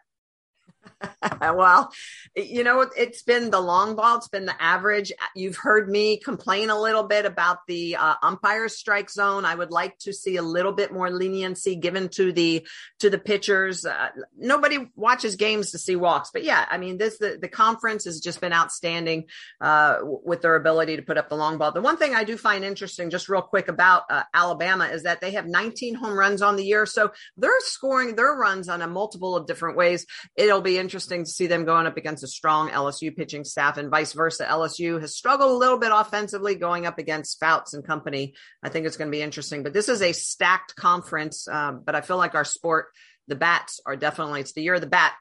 [1.42, 1.92] well,
[2.36, 4.18] you know, it's been the long ball.
[4.18, 5.12] It's been the average.
[5.36, 9.46] You've heard me complain a little bit about the uh, umpire strike zone.
[9.46, 12.66] I would like to see a little bit more leniency given to the
[13.00, 13.86] to the pitchers.
[13.86, 18.06] Uh, nobody watches games to see walks, but yeah, I mean, this the, the conference
[18.06, 19.26] has just been outstanding
[19.60, 21.72] uh, with their ability to put up the long ball.
[21.72, 25.22] The one thing I do find interesting, just real quick about uh, Alabama, is that
[25.22, 28.88] they have 19 home runs on the year, so they're scoring their runs on a
[28.88, 30.06] multiple of different ways.
[30.36, 33.90] It'll be interesting to see them going up against a strong LSU pitching staff and
[33.90, 34.46] vice versa.
[34.46, 38.34] LSU has struggled a little bit offensively going up against Fouts and company.
[38.64, 41.48] I think it's going to be interesting, but this is a stacked conference.
[41.48, 42.88] Um, but I feel like our sport,
[43.28, 45.14] the bats are definitely, it's the year of the bat.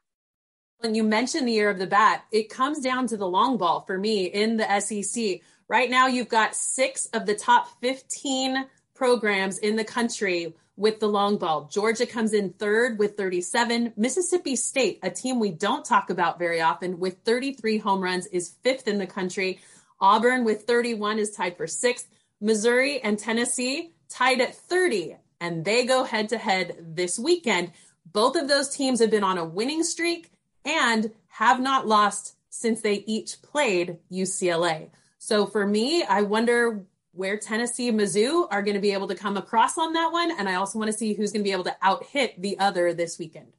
[0.79, 3.81] When you mention the year of the bat, it comes down to the long ball
[3.81, 5.41] for me in the SEC.
[5.67, 11.07] Right now, you've got six of the top 15 programs in the country with the
[11.07, 11.69] long ball.
[11.71, 13.93] Georgia comes in third with 37.
[13.95, 18.55] Mississippi State, a team we don't talk about very often, with 33 home runs, is
[18.63, 19.59] fifth in the country.
[19.99, 22.07] Auburn with 31 is tied for sixth.
[22.41, 27.71] Missouri and Tennessee tied at 30, and they go head to head this weekend.
[28.11, 30.31] Both of those teams have been on a winning streak
[30.65, 34.89] and have not lost since they each played UCLA.
[35.19, 36.83] So for me, I wonder
[37.13, 40.31] where Tennessee Mizzou are going to be able to come across on that one.
[40.31, 42.57] And I also want to see who's going to be able to out hit the
[42.59, 43.53] other this weekend.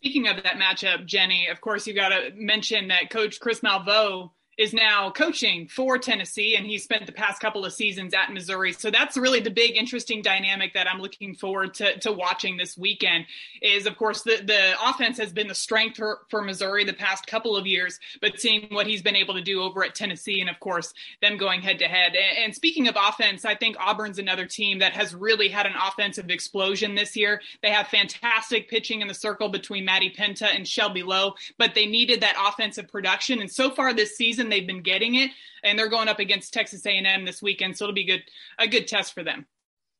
[0.00, 4.30] Speaking of that matchup, Jenny, of course, you got to mention that Coach Chris Malveaux
[4.58, 8.72] is now coaching for Tennessee, and he spent the past couple of seasons at Missouri.
[8.72, 12.76] So that's really the big, interesting dynamic that I'm looking forward to, to watching this
[12.76, 13.26] weekend.
[13.62, 17.26] Is of course the the offense has been the strength for, for Missouri the past
[17.28, 20.50] couple of years, but seeing what he's been able to do over at Tennessee, and
[20.50, 20.92] of course
[21.22, 22.16] them going head to head.
[22.16, 26.30] And speaking of offense, I think Auburn's another team that has really had an offensive
[26.30, 27.40] explosion this year.
[27.62, 31.86] They have fantastic pitching in the circle between Maddie Penta and Shelby Lowe, but they
[31.86, 35.30] needed that offensive production, and so far this season they've been getting it,
[35.62, 38.22] and they're going up against Texas A&M this weekend, so it'll be good
[38.58, 39.46] a good test for them.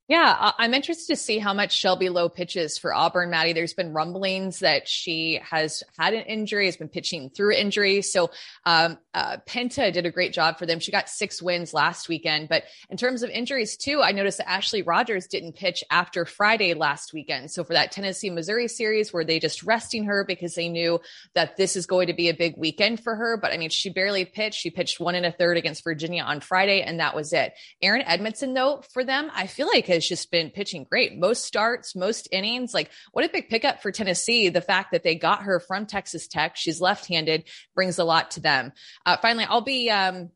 [0.09, 3.53] Yeah, I'm interested to see how much Shelby Lowe pitches for Auburn, Maddie.
[3.53, 8.01] There's been rumblings that she has had an injury, has been pitching through injury.
[8.01, 8.31] So
[8.65, 10.81] um, uh, Penta did a great job for them.
[10.81, 12.49] She got six wins last weekend.
[12.49, 16.73] But in terms of injuries, too, I noticed that Ashley Rogers didn't pitch after Friday
[16.73, 17.51] last weekend.
[17.51, 21.01] So for that Tennessee Missouri series, were they just resting her because they knew
[21.35, 23.37] that this is going to be a big weekend for her?
[23.37, 24.59] But I mean, she barely pitched.
[24.59, 27.53] She pitched one and a third against Virginia on Friday, and that was it.
[27.83, 31.19] Erin Edmondson, though, for them, I feel like has just been pitching great.
[31.19, 32.73] Most starts, most innings.
[32.73, 34.49] Like, what a big pickup for Tennessee.
[34.49, 37.45] The fact that they got her from Texas Tech, she's left handed,
[37.75, 38.73] brings a lot to them.
[39.05, 40.31] Uh, finally, I'll be um,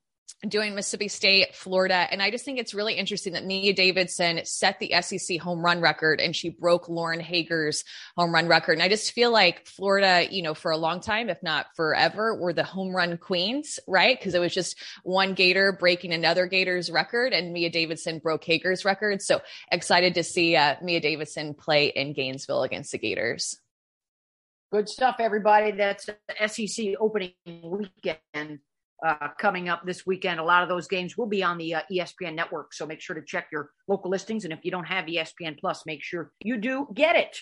[0.49, 2.07] doing Mississippi State, Florida.
[2.11, 5.81] And I just think it's really interesting that Mia Davidson set the SEC home run
[5.81, 7.85] record and she broke Lauren Haeger's
[8.17, 8.73] home run record.
[8.73, 12.35] And I just feel like Florida, you know, for a long time, if not forever,
[12.35, 14.19] were the home run queens, right?
[14.19, 18.85] Because it was just one Gator breaking another Gator's record and Mia Davidson broke Haeger's
[18.85, 19.23] record.
[19.23, 23.59] So excited to see uh, Mia Davidson play in Gainesville against the Gators.
[24.73, 25.73] Good stuff, everybody.
[25.73, 26.17] That's the
[26.49, 28.61] SEC opening weekend
[29.05, 30.41] uh, coming up this weekend.
[30.41, 33.17] A lot of those games will be on the uh, ESPN network, so make sure
[33.17, 34.45] to check your local listings.
[34.45, 37.39] And if you don't have ESPN Plus, make sure you do get it.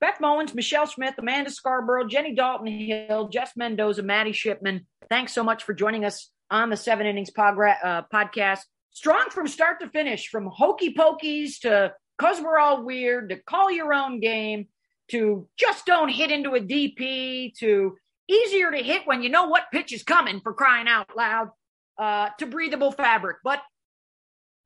[0.00, 4.86] Beth Mowins, Michelle Smith, Amanda Scarborough, Jenny Dalton Hill, Jess Mendoza, Maddie Shipman.
[5.08, 8.60] Thanks so much for joining us on the Seven Innings uh, podcast.
[8.90, 13.70] Strong from start to finish, from hokey pokies to cause we're all weird to call
[13.70, 14.66] your own game
[15.08, 17.96] to just don't hit into a DP to
[18.28, 21.50] easier to hit when you know what pitch is coming for crying out loud
[21.98, 23.38] uh, to breathable fabric.
[23.44, 23.60] But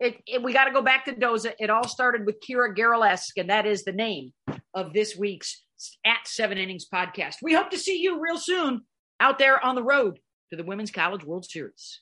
[0.00, 1.52] it, it, we got to go back to Doza.
[1.59, 4.32] It all started with Keira Goerl-esque, and that is the name
[4.74, 5.64] of this week's
[6.04, 7.36] at Seven Innings podcast.
[7.42, 8.82] We hope to see you real soon
[9.20, 10.18] out there on the road
[10.50, 12.00] to the Women's College World Series.